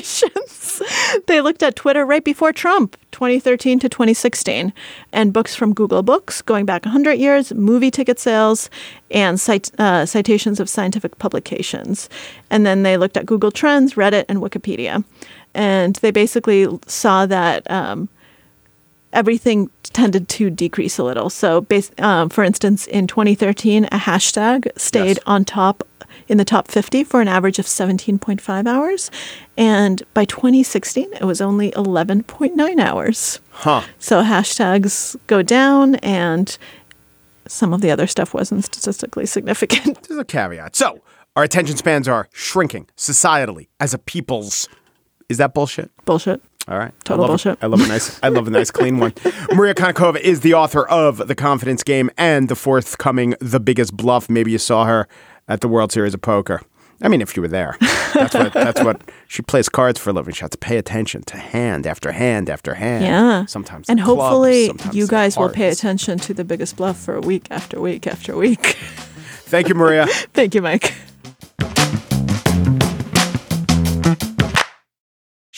Communications, 0.00 0.82
they 1.26 1.40
looked 1.40 1.62
at 1.62 1.76
Twitter 1.76 2.04
right 2.04 2.24
before 2.24 2.52
Trump, 2.52 2.96
2013 3.16 3.78
to 3.78 3.88
2016, 3.88 4.74
and 5.10 5.32
books 5.32 5.54
from 5.54 5.72
Google 5.72 6.02
Books 6.02 6.42
going 6.42 6.66
back 6.66 6.84
100 6.84 7.14
years, 7.14 7.50
movie 7.54 7.90
ticket 7.90 8.18
sales, 8.18 8.68
and 9.10 9.40
cite, 9.40 9.70
uh, 9.80 10.04
citations 10.04 10.60
of 10.60 10.68
scientific 10.68 11.16
publications. 11.18 12.10
And 12.50 12.66
then 12.66 12.82
they 12.82 12.98
looked 12.98 13.16
at 13.16 13.24
Google 13.24 13.50
Trends, 13.50 13.94
Reddit, 13.94 14.26
and 14.28 14.40
Wikipedia. 14.40 15.02
And 15.54 15.96
they 15.96 16.10
basically 16.10 16.68
saw 16.86 17.24
that. 17.24 17.68
Um, 17.70 18.10
everything 19.16 19.70
tended 19.82 20.28
to 20.28 20.50
decrease 20.50 20.98
a 20.98 21.02
little. 21.04 21.30
So, 21.30 21.66
um, 21.98 22.28
for 22.28 22.44
instance, 22.44 22.86
in 22.86 23.06
2013, 23.06 23.84
a 23.86 23.88
hashtag 23.98 24.68
stayed 24.78 25.16
Yes. 25.16 25.18
on 25.26 25.44
top 25.44 25.82
in 26.28 26.38
the 26.38 26.44
top 26.44 26.68
50 26.68 27.04
for 27.04 27.20
an 27.20 27.28
average 27.28 27.58
of 27.58 27.66
17.5 27.66 28.66
hours, 28.66 29.10
and 29.56 30.02
by 30.14 30.24
2016, 30.24 31.08
it 31.14 31.24
was 31.24 31.40
only 31.40 31.70
11.9 31.72 32.80
hours. 32.80 33.40
Huh. 33.50 33.82
So 33.98 34.22
hashtags 34.22 35.16
go 35.26 35.42
down, 35.42 35.96
and 35.96 36.56
some 37.48 37.72
of 37.72 37.80
the 37.80 37.90
other 37.90 38.06
stuff 38.06 38.34
wasn't 38.34 38.64
statistically 38.64 39.26
significant. 39.26 40.02
There's 40.08 40.18
a 40.20 40.24
caveat. 40.24 40.74
So, 40.76 41.00
our 41.36 41.42
attention 41.44 41.76
spans 41.76 42.08
are 42.08 42.28
shrinking 42.32 42.88
societally 42.96 43.68
as 43.78 43.94
a 43.94 43.98
people's. 43.98 44.68
Is 45.28 45.38
that 45.38 45.54
bullshit? 45.54 45.90
Bullshit. 46.04 46.42
All 46.68 46.78
right. 46.78 46.92
Total 47.04 47.24
I 47.24 47.28
bullshit. 47.28 47.58
A, 47.60 47.64
I 47.64 47.66
love 47.68 47.80
a 47.80 47.86
nice. 47.86 48.20
I 48.22 48.28
love 48.28 48.48
a 48.48 48.50
nice 48.50 48.70
clean 48.70 48.98
one. 48.98 49.12
Maria 49.54 49.74
Konnikova 49.74 50.18
is 50.20 50.40
the 50.40 50.54
author 50.54 50.86
of 50.88 51.28
The 51.28 51.34
Confidence 51.34 51.82
Game 51.84 52.10
and 52.18 52.48
the 52.48 52.56
forthcoming 52.56 53.34
The 53.40 53.60
Biggest 53.60 53.96
Bluff. 53.96 54.28
Maybe 54.28 54.50
you 54.50 54.58
saw 54.58 54.84
her 54.84 55.06
at 55.46 55.60
the 55.60 55.68
World 55.68 55.92
Series 55.92 56.12
of 56.14 56.22
Poker. 56.22 56.60
I 57.02 57.08
mean, 57.08 57.20
if 57.20 57.36
you 57.36 57.42
were 57.42 57.48
there, 57.48 57.76
that's 58.14 58.34
what 58.34 58.52
that's 58.54 58.82
what 58.82 59.02
she 59.28 59.42
plays 59.42 59.68
cards 59.68 60.00
for 60.00 60.10
a 60.10 60.12
living. 60.14 60.32
She 60.32 60.40
has 60.40 60.50
to 60.50 60.58
pay 60.58 60.78
attention 60.78 61.22
to 61.24 61.36
hand 61.36 61.86
after 61.86 62.10
hand 62.10 62.48
after 62.48 62.74
hand. 62.74 63.04
Yeah. 63.04 63.44
Sometimes 63.44 63.88
And 63.90 63.98
the 63.98 64.04
clubs, 64.04 64.20
hopefully, 64.20 64.66
sometimes 64.68 64.96
you 64.96 65.06
guys 65.06 65.36
will 65.36 65.50
pay 65.50 65.68
attention 65.68 66.18
to 66.20 66.32
the 66.32 66.42
biggest 66.42 66.76
bluff 66.76 66.98
for 66.98 67.20
week 67.20 67.48
after 67.50 67.80
week 67.80 68.06
after 68.06 68.34
week. 68.34 68.76
Thank 69.44 69.68
you, 69.68 69.74
Maria. 69.74 70.06
Thank 70.32 70.54
you, 70.54 70.62
Mike. 70.62 70.94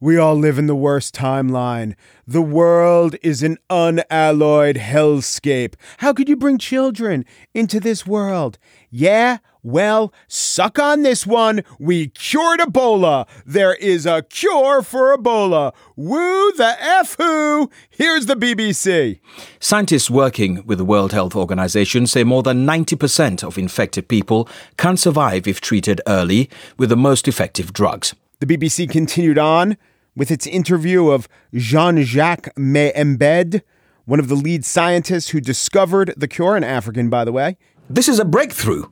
we 0.00 0.16
all 0.16 0.36
live 0.36 0.58
in 0.58 0.66
the 0.66 0.76
worst 0.76 1.14
timeline. 1.14 1.94
The 2.26 2.42
world 2.42 3.16
is 3.22 3.42
an 3.42 3.58
unalloyed 3.68 4.76
hellscape. 4.76 5.74
How 5.98 6.12
could 6.12 6.28
you 6.28 6.36
bring 6.36 6.58
children 6.58 7.24
into 7.54 7.80
this 7.80 8.06
world? 8.06 8.58
Yeah? 8.90 9.38
Well, 9.62 10.14
suck 10.28 10.78
on 10.78 11.02
this 11.02 11.26
one. 11.26 11.62
We 11.78 12.08
cured 12.08 12.60
Ebola. 12.60 13.26
There 13.44 13.74
is 13.74 14.06
a 14.06 14.22
cure 14.22 14.82
for 14.82 15.16
Ebola. 15.16 15.74
Woo 15.96 16.52
the 16.52 16.76
F 16.80 17.16
who? 17.18 17.68
Here's 17.90 18.26
the 18.26 18.36
BBC. 18.36 19.18
Scientists 19.58 20.08
working 20.08 20.64
with 20.64 20.78
the 20.78 20.84
World 20.84 21.12
Health 21.12 21.34
Organization 21.34 22.06
say 22.06 22.22
more 22.22 22.42
than 22.42 22.64
90% 22.66 23.42
of 23.42 23.58
infected 23.58 24.08
people 24.08 24.48
can 24.76 24.96
survive 24.96 25.48
if 25.48 25.60
treated 25.60 26.00
early 26.06 26.48
with 26.78 26.88
the 26.88 26.96
most 26.96 27.26
effective 27.26 27.72
drugs. 27.72 28.14
The 28.40 28.46
BBC 28.46 28.88
continued 28.88 29.38
on 29.38 29.76
with 30.18 30.32
its 30.32 30.46
interview 30.48 31.08
of 31.08 31.28
Jean 31.54 32.02
Jacques 32.02 32.52
Muyembe, 32.56 33.62
one 34.04 34.18
of 34.18 34.28
the 34.28 34.34
lead 34.34 34.64
scientists 34.64 35.28
who 35.28 35.40
discovered 35.40 36.12
the 36.16 36.26
cure, 36.26 36.56
an 36.56 36.64
African, 36.64 37.08
by 37.08 37.24
the 37.24 37.30
way. 37.30 37.56
This 37.88 38.08
is 38.08 38.18
a 38.18 38.24
breakthrough. 38.24 38.84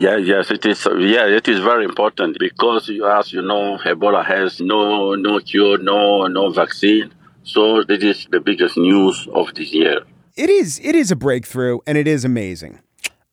Yeah, 0.00 0.18
yes, 0.18 0.50
it 0.50 0.66
is. 0.66 0.84
Yeah, 0.84 1.26
it 1.26 1.48
is 1.48 1.60
very 1.60 1.84
important 1.84 2.36
because, 2.38 2.90
as 2.90 3.32
you 3.32 3.40
know, 3.42 3.78
Ebola 3.78 4.24
has 4.24 4.60
no 4.60 5.14
no 5.14 5.40
cure, 5.40 5.78
no 5.78 6.26
no 6.26 6.50
vaccine. 6.50 7.10
So 7.44 7.82
this 7.84 8.02
is 8.02 8.26
the 8.30 8.40
biggest 8.40 8.76
news 8.76 9.26
of 9.32 9.54
this 9.54 9.72
year. 9.72 10.00
It 10.36 10.50
is 10.50 10.80
it 10.82 10.94
is 10.94 11.10
a 11.10 11.16
breakthrough 11.16 11.78
and 11.86 11.96
it 11.96 12.06
is 12.06 12.24
amazing. 12.24 12.80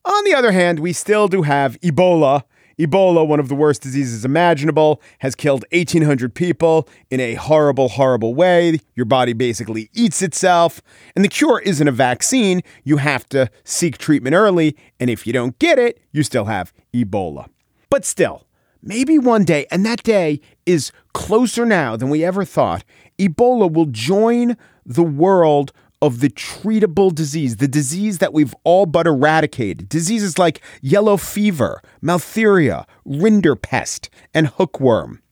On 0.04 0.24
the 0.24 0.34
other 0.34 0.52
hand, 0.52 0.78
we 0.78 0.92
still 0.92 1.28
do 1.28 1.42
have 1.42 1.78
Ebola. 1.80 2.44
Ebola, 2.78 3.26
one 3.26 3.40
of 3.40 3.48
the 3.48 3.54
worst 3.54 3.82
diseases 3.82 4.24
imaginable, 4.24 5.00
has 5.18 5.34
killed 5.34 5.64
1,800 5.72 6.34
people 6.34 6.88
in 7.10 7.20
a 7.20 7.34
horrible, 7.34 7.88
horrible 7.88 8.34
way. 8.34 8.78
Your 8.94 9.06
body 9.06 9.32
basically 9.32 9.90
eats 9.92 10.22
itself. 10.22 10.82
And 11.14 11.24
the 11.24 11.28
cure 11.28 11.60
isn't 11.60 11.86
a 11.86 11.92
vaccine. 11.92 12.62
You 12.84 12.98
have 12.98 13.28
to 13.30 13.50
seek 13.64 13.98
treatment 13.98 14.34
early. 14.34 14.76
And 14.98 15.10
if 15.10 15.26
you 15.26 15.32
don't 15.32 15.58
get 15.58 15.78
it, 15.78 16.00
you 16.12 16.22
still 16.22 16.46
have 16.46 16.72
Ebola. 16.94 17.48
But 17.90 18.04
still, 18.04 18.46
maybe 18.82 19.18
one 19.18 19.44
day, 19.44 19.66
and 19.70 19.84
that 19.84 20.02
day 20.02 20.40
is 20.66 20.92
closer 21.12 21.66
now 21.66 21.96
than 21.96 22.10
we 22.10 22.24
ever 22.24 22.44
thought, 22.44 22.84
Ebola 23.18 23.70
will 23.70 23.86
join 23.86 24.56
the 24.84 25.02
world 25.02 25.72
of 26.02 26.18
the 26.18 26.28
treatable 26.28 27.14
disease, 27.14 27.56
the 27.56 27.68
disease 27.68 28.18
that 28.18 28.34
we've 28.34 28.54
all 28.64 28.86
but 28.86 29.06
eradicated. 29.06 29.88
Diseases 29.88 30.36
like 30.36 30.60
yellow 30.82 31.16
fever, 31.16 31.80
maltheria, 32.02 32.84
rinderpest, 33.06 34.08
and 34.34 34.48
hookworm. 34.48 35.22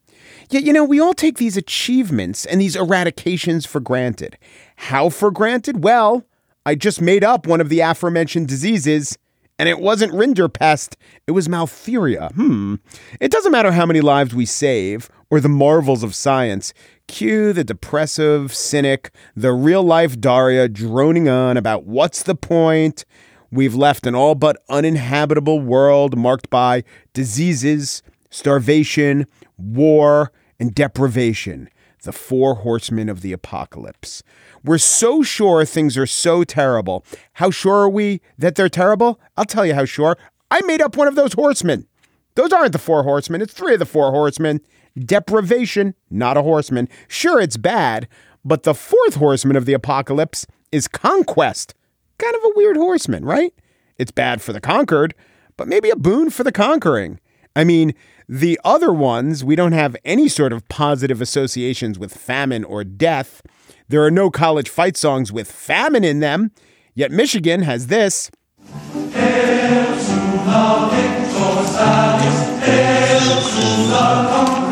Yet, 0.48 0.62
you 0.62 0.72
know, 0.72 0.84
we 0.84 1.00
all 1.00 1.12
take 1.12 1.38
these 1.38 1.56
achievements 1.56 2.46
and 2.46 2.60
these 2.60 2.76
eradications 2.76 3.66
for 3.66 3.80
granted. 3.80 4.38
How 4.76 5.08
for 5.08 5.30
granted? 5.30 5.82
Well, 5.82 6.24
I 6.64 6.76
just 6.76 7.00
made 7.00 7.24
up 7.24 7.46
one 7.46 7.60
of 7.60 7.68
the 7.68 7.80
aforementioned 7.80 8.46
diseases, 8.46 9.18
and 9.58 9.68
it 9.68 9.80
wasn't 9.80 10.12
rinderpest, 10.12 10.94
it 11.26 11.32
was 11.32 11.48
maltheria. 11.48 12.32
Hmm. 12.32 12.76
It 13.20 13.32
doesn't 13.32 13.52
matter 13.52 13.72
how 13.72 13.86
many 13.86 14.00
lives 14.00 14.34
we 14.34 14.46
save 14.46 15.10
or 15.30 15.40
the 15.40 15.48
marvels 15.48 16.02
of 16.02 16.14
science. 16.14 16.72
Cue 17.10 17.52
the 17.52 17.64
depressive 17.64 18.54
cynic, 18.54 19.10
the 19.34 19.52
real 19.52 19.82
life 19.82 20.20
Daria 20.20 20.68
droning 20.68 21.28
on 21.28 21.56
about 21.56 21.84
what's 21.84 22.22
the 22.22 22.36
point. 22.36 23.04
We've 23.50 23.74
left 23.74 24.06
an 24.06 24.14
all 24.14 24.36
but 24.36 24.62
uninhabitable 24.68 25.58
world 25.60 26.16
marked 26.16 26.48
by 26.50 26.84
diseases, 27.12 28.04
starvation, 28.30 29.26
war, 29.58 30.30
and 30.60 30.72
deprivation. 30.72 31.68
the 32.04 32.12
four 32.12 32.54
horsemen 32.54 33.08
of 33.08 33.20
the 33.22 33.32
apocalypse. 33.32 34.22
We're 34.64 34.78
so 34.78 35.22
sure 35.22 35.64
things 35.64 35.98
are 35.98 36.06
so 36.06 36.44
terrible. 36.44 37.04
How 37.34 37.50
sure 37.50 37.82
are 37.82 37.90
we 37.90 38.22
that 38.38 38.54
they're 38.54 38.70
terrible? 38.70 39.20
I'll 39.36 39.44
tell 39.44 39.66
you 39.66 39.74
how 39.74 39.84
sure. 39.84 40.16
I 40.50 40.62
made 40.62 40.80
up 40.80 40.96
one 40.96 41.08
of 41.08 41.14
those 41.14 41.34
horsemen. 41.34 41.86
Those 42.36 42.52
aren't 42.52 42.72
the 42.72 42.78
four 42.78 43.02
horsemen, 43.02 43.42
it's 43.42 43.52
three 43.52 43.74
of 43.74 43.80
the 43.80 43.84
four 43.84 44.12
horsemen. 44.12 44.60
Deprivation, 44.98 45.94
not 46.10 46.36
a 46.36 46.42
horseman. 46.42 46.88
Sure, 47.08 47.40
it's 47.40 47.56
bad, 47.56 48.08
but 48.44 48.62
the 48.64 48.74
fourth 48.74 49.14
horseman 49.14 49.56
of 49.56 49.66
the 49.66 49.72
apocalypse 49.72 50.46
is 50.72 50.88
conquest. 50.88 51.74
Kind 52.18 52.34
of 52.34 52.44
a 52.44 52.52
weird 52.56 52.76
horseman, 52.76 53.24
right? 53.24 53.54
It's 53.98 54.10
bad 54.10 54.42
for 54.42 54.52
the 54.52 54.60
conquered, 54.60 55.14
but 55.56 55.68
maybe 55.68 55.90
a 55.90 55.96
boon 55.96 56.30
for 56.30 56.44
the 56.44 56.52
conquering. 56.52 57.20
I 57.54 57.64
mean, 57.64 57.94
the 58.28 58.60
other 58.64 58.92
ones, 58.92 59.42
we 59.42 59.56
don't 59.56 59.72
have 59.72 59.96
any 60.04 60.28
sort 60.28 60.52
of 60.52 60.68
positive 60.68 61.20
associations 61.20 61.98
with 61.98 62.14
famine 62.16 62.64
or 62.64 62.84
death. 62.84 63.42
There 63.88 64.04
are 64.04 64.10
no 64.10 64.30
college 64.30 64.68
fight 64.68 64.96
songs 64.96 65.32
with 65.32 65.50
famine 65.50 66.04
in 66.04 66.20
them. 66.20 66.52
Yet 66.94 67.10
Michigan 67.10 67.62
has 67.62 67.88
this. 67.88 68.30
Hail 72.62 73.40
to 73.40 73.66
the 73.88 74.69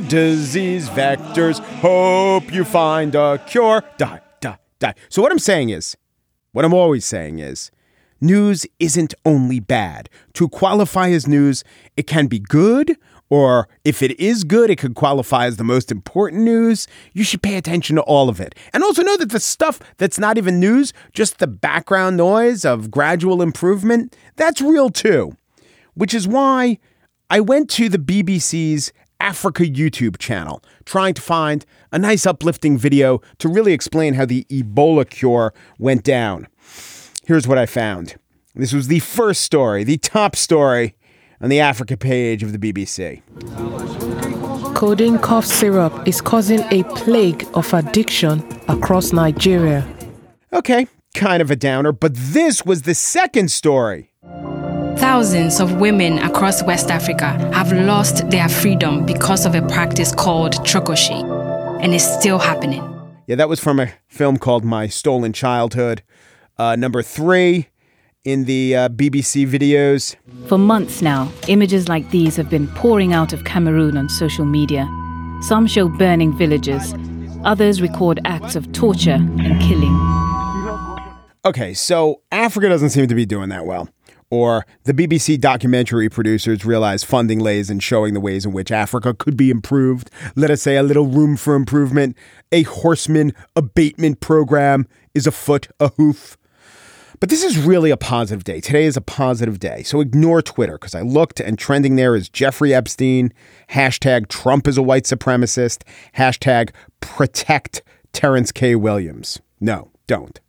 disease 0.00 0.88
vectors. 0.88 1.60
Hope 1.80 2.52
you 2.52 2.64
find 2.64 3.14
a 3.14 3.38
cure. 3.46 3.82
Die, 3.96 4.20
die, 4.40 4.58
die. 4.80 4.94
So, 5.08 5.22
what 5.22 5.30
I'm 5.30 5.38
saying 5.38 5.70
is, 5.70 5.96
what 6.52 6.64
I'm 6.64 6.74
always 6.74 7.04
saying 7.04 7.38
is, 7.38 7.70
news 8.20 8.66
isn't 8.80 9.14
only 9.24 9.60
bad. 9.60 10.10
To 10.34 10.48
qualify 10.48 11.10
as 11.10 11.28
news, 11.28 11.62
it 11.96 12.08
can 12.08 12.26
be 12.26 12.40
good, 12.40 12.96
or 13.30 13.68
if 13.84 14.02
it 14.02 14.18
is 14.18 14.42
good, 14.42 14.68
it 14.68 14.78
could 14.78 14.96
qualify 14.96 15.46
as 15.46 15.56
the 15.56 15.64
most 15.64 15.92
important 15.92 16.42
news. 16.42 16.88
You 17.12 17.22
should 17.22 17.42
pay 17.42 17.56
attention 17.56 17.94
to 17.96 18.02
all 18.02 18.28
of 18.28 18.40
it. 18.40 18.54
And 18.72 18.82
also 18.82 19.02
know 19.02 19.16
that 19.16 19.30
the 19.30 19.40
stuff 19.40 19.78
that's 19.98 20.18
not 20.18 20.38
even 20.38 20.58
news, 20.58 20.92
just 21.12 21.38
the 21.38 21.46
background 21.46 22.16
noise 22.16 22.64
of 22.64 22.90
gradual 22.90 23.42
improvement, 23.42 24.16
that's 24.34 24.60
real 24.60 24.90
too. 24.90 25.36
Which 25.94 26.14
is 26.14 26.26
why 26.26 26.78
I 27.30 27.40
went 27.40 27.70
to 27.70 27.88
the 27.88 27.98
BBC's 27.98 28.92
Africa 29.18 29.62
YouTube 29.62 30.18
channel, 30.18 30.62
trying 30.84 31.14
to 31.14 31.22
find 31.22 31.64
a 31.90 31.98
nice 31.98 32.26
uplifting 32.26 32.76
video 32.76 33.22
to 33.38 33.48
really 33.48 33.72
explain 33.72 34.14
how 34.14 34.26
the 34.26 34.44
Ebola 34.50 35.08
cure 35.08 35.54
went 35.78 36.04
down. 36.04 36.48
Here's 37.24 37.48
what 37.48 37.56
I 37.56 37.64
found. 37.64 38.16
This 38.54 38.74
was 38.74 38.88
the 38.88 39.00
first 39.00 39.40
story, 39.40 39.84
the 39.84 39.96
top 39.96 40.36
story 40.36 40.94
on 41.40 41.48
the 41.48 41.60
Africa 41.60 41.96
page 41.96 42.42
of 42.42 42.52
the 42.52 42.58
BBC. 42.58 43.22
Codeine 44.74 45.18
cough 45.18 45.46
syrup 45.46 46.06
is 46.06 46.20
causing 46.20 46.60
a 46.70 46.84
plague 46.94 47.48
of 47.54 47.72
addiction 47.72 48.46
across 48.68 49.12
Nigeria. 49.12 49.86
Okay, 50.52 50.86
kind 51.14 51.40
of 51.40 51.50
a 51.50 51.56
downer, 51.56 51.92
but 51.92 52.14
this 52.14 52.66
was 52.66 52.82
the 52.82 52.94
second 52.94 53.50
story. 53.50 54.10
Thousands 54.98 55.60
of 55.60 55.80
women 55.80 56.18
across 56.18 56.62
West 56.62 56.90
Africa 56.90 57.30
have 57.52 57.72
lost 57.72 58.30
their 58.30 58.48
freedom 58.48 59.04
because 59.04 59.44
of 59.44 59.54
a 59.54 59.62
practice 59.62 60.12
called 60.12 60.54
trokosi, 60.66 61.20
and 61.82 61.92
it's 61.92 62.04
still 62.04 62.38
happening. 62.38 62.82
Yeah, 63.26 63.36
that 63.36 63.48
was 63.48 63.58
from 63.58 63.80
a 63.80 63.92
film 64.06 64.38
called 64.38 64.64
My 64.64 64.86
Stolen 64.86 65.32
Childhood. 65.32 66.02
Uh, 66.58 66.76
number 66.76 67.02
three 67.02 67.68
in 68.24 68.44
the 68.44 68.76
uh, 68.76 68.88
BBC 68.88 69.48
videos. 69.48 70.14
For 70.48 70.58
months 70.58 71.02
now, 71.02 71.30
images 71.48 71.88
like 71.88 72.10
these 72.10 72.36
have 72.36 72.48
been 72.48 72.68
pouring 72.68 73.12
out 73.12 73.32
of 73.32 73.44
Cameroon 73.44 73.96
on 73.96 74.08
social 74.08 74.44
media. 74.44 74.88
Some 75.42 75.66
show 75.66 75.88
burning 75.88 76.36
villages, 76.36 76.94
others 77.44 77.82
record 77.82 78.20
acts 78.24 78.54
of 78.54 78.70
torture 78.72 79.18
and 79.18 79.60
killing. 79.60 79.94
Okay, 81.44 81.74
so 81.74 82.22
Africa 82.32 82.68
doesn't 82.68 82.90
seem 82.90 83.08
to 83.08 83.14
be 83.14 83.26
doing 83.26 83.48
that 83.48 83.66
well 83.66 83.88
or 84.34 84.66
the 84.82 84.92
BBC 84.92 85.40
documentary 85.40 86.08
producers 86.08 86.64
realize 86.64 87.04
funding 87.04 87.38
lays 87.38 87.70
in 87.70 87.78
showing 87.78 88.14
the 88.14 88.20
ways 88.20 88.44
in 88.44 88.50
which 88.50 88.72
Africa 88.72 89.14
could 89.14 89.36
be 89.36 89.48
improved. 89.48 90.10
Let 90.34 90.50
us 90.50 90.60
say 90.62 90.76
a 90.76 90.82
little 90.82 91.06
room 91.06 91.36
for 91.36 91.54
improvement. 91.54 92.16
A 92.50 92.64
horseman 92.64 93.32
abatement 93.54 94.18
program 94.18 94.88
is 95.14 95.28
a 95.28 95.30
foot, 95.30 95.68
a 95.78 95.90
hoof. 95.90 96.36
But 97.20 97.30
this 97.30 97.44
is 97.44 97.56
really 97.56 97.92
a 97.92 97.96
positive 97.96 98.42
day. 98.42 98.60
Today 98.60 98.86
is 98.86 98.96
a 98.96 99.00
positive 99.00 99.60
day. 99.60 99.84
So 99.84 100.00
ignore 100.00 100.42
Twitter 100.42 100.78
because 100.78 100.96
I 100.96 101.02
looked 101.02 101.38
and 101.38 101.56
trending 101.56 101.94
there 101.94 102.16
is 102.16 102.28
Jeffrey 102.28 102.74
Epstein, 102.74 103.32
hashtag 103.70 104.26
Trump 104.26 104.66
is 104.66 104.76
a 104.76 104.82
white 104.82 105.04
supremacist, 105.04 105.84
hashtag 106.16 106.70
protect 107.00 107.82
Terrence 108.12 108.50
K. 108.50 108.74
Williams. 108.74 109.40
No, 109.60 109.92
don't. 110.08 110.40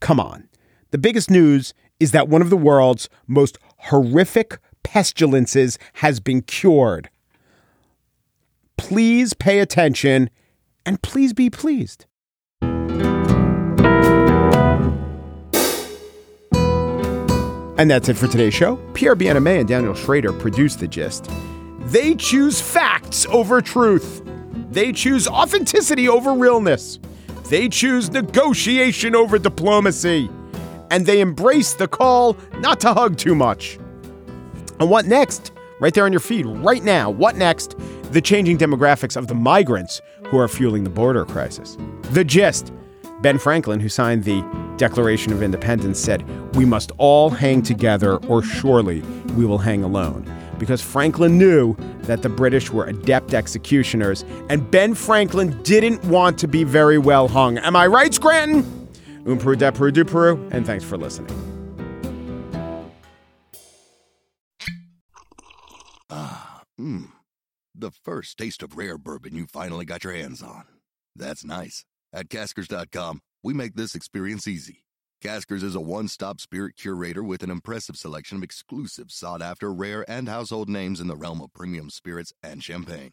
Come 0.00 0.18
on. 0.18 0.48
The 0.90 0.98
biggest 0.98 1.30
news 1.30 1.74
is 2.00 2.12
that 2.12 2.28
one 2.28 2.42
of 2.42 2.50
the 2.50 2.56
world's 2.56 3.08
most 3.28 3.58
horrific 3.76 4.58
pestilences 4.82 5.78
has 5.94 6.18
been 6.18 6.42
cured. 6.42 7.10
Please 8.76 9.34
pay 9.34 9.60
attention 9.60 10.30
and 10.84 11.00
please 11.02 11.32
be 11.32 11.50
pleased. 11.50 12.06
And 17.78 17.90
that's 17.90 18.08
it 18.08 18.16
for 18.16 18.26
today's 18.26 18.52
show. 18.52 18.76
Pierre 18.94 19.16
Bienaimé 19.16 19.60
and 19.60 19.68
Daniel 19.68 19.94
Schrader 19.94 20.32
produced 20.32 20.80
The 20.80 20.88
Gist. 20.88 21.30
They 21.84 22.14
choose 22.14 22.60
facts 22.60 23.26
over 23.26 23.62
truth. 23.62 24.22
They 24.70 24.92
choose 24.92 25.26
authenticity 25.26 26.08
over 26.08 26.34
realness. 26.34 26.98
They 27.48 27.68
choose 27.68 28.10
negotiation 28.10 29.16
over 29.16 29.38
diplomacy 29.38 30.30
and 30.90 31.06
they 31.06 31.20
embrace 31.20 31.74
the 31.74 31.88
call 31.88 32.36
not 32.58 32.80
to 32.80 32.92
hug 32.92 33.16
too 33.16 33.34
much. 33.34 33.78
And 34.78 34.90
what 34.90 35.06
next? 35.06 35.52
Right 35.80 35.94
there 35.94 36.04
on 36.04 36.12
your 36.12 36.20
feed, 36.20 36.46
right 36.46 36.82
now. 36.84 37.10
What 37.10 37.36
next? 37.36 37.76
The 38.12 38.20
changing 38.20 38.58
demographics 38.58 39.16
of 39.16 39.28
the 39.28 39.34
migrants 39.34 40.02
who 40.26 40.38
are 40.38 40.48
fueling 40.48 40.84
the 40.84 40.90
border 40.90 41.24
crisis. 41.24 41.76
The 42.10 42.24
gist 42.24 42.72
Ben 43.20 43.38
Franklin, 43.38 43.80
who 43.80 43.88
signed 43.88 44.24
the 44.24 44.42
Declaration 44.78 45.32
of 45.32 45.42
Independence, 45.42 45.98
said, 45.98 46.24
We 46.56 46.64
must 46.64 46.90
all 46.96 47.28
hang 47.28 47.60
together, 47.60 48.16
or 48.26 48.42
surely 48.42 49.02
we 49.36 49.44
will 49.44 49.58
hang 49.58 49.84
alone. 49.84 50.24
Because 50.58 50.80
Franklin 50.80 51.36
knew 51.36 51.74
that 52.02 52.22
the 52.22 52.28
British 52.30 52.70
were 52.70 52.86
adept 52.86 53.34
executioners, 53.34 54.24
and 54.48 54.70
Ben 54.70 54.94
Franklin 54.94 55.62
didn't 55.62 56.02
want 56.04 56.38
to 56.38 56.48
be 56.48 56.64
very 56.64 56.98
well 56.98 57.28
hung. 57.28 57.58
Am 57.58 57.76
I 57.76 57.86
right, 57.86 58.12
Scranton? 58.12 58.79
Un 59.30 59.38
Peru 59.38 59.54
de 59.54 59.70
Peru 59.70 59.92
du 59.92 60.04
Peru, 60.04 60.48
and 60.50 60.66
thanks 60.66 60.82
for 60.82 60.96
listening. 60.96 61.30
Ah, 66.10 66.62
mmm. 66.80 67.12
The 67.72 67.92
first 67.92 68.38
taste 68.38 68.64
of 68.64 68.76
rare 68.76 68.98
bourbon 68.98 69.36
you 69.36 69.46
finally 69.46 69.84
got 69.84 70.02
your 70.02 70.14
hands 70.14 70.42
on. 70.42 70.64
That's 71.14 71.44
nice. 71.44 71.84
At 72.12 72.28
caskers.com, 72.28 73.20
we 73.44 73.54
make 73.54 73.76
this 73.76 73.94
experience 73.94 74.48
easy. 74.48 74.82
Caskers 75.22 75.62
is 75.62 75.76
a 75.76 75.80
one 75.80 76.08
stop 76.08 76.40
spirit 76.40 76.74
curator 76.76 77.22
with 77.22 77.44
an 77.44 77.50
impressive 77.50 77.96
selection 77.96 78.38
of 78.38 78.42
exclusive, 78.42 79.12
sought 79.12 79.42
after, 79.42 79.72
rare, 79.72 80.04
and 80.10 80.28
household 80.28 80.68
names 80.68 80.98
in 80.98 81.06
the 81.06 81.14
realm 81.14 81.40
of 81.40 81.52
premium 81.52 81.88
spirits 81.88 82.32
and 82.42 82.64
champagne. 82.64 83.12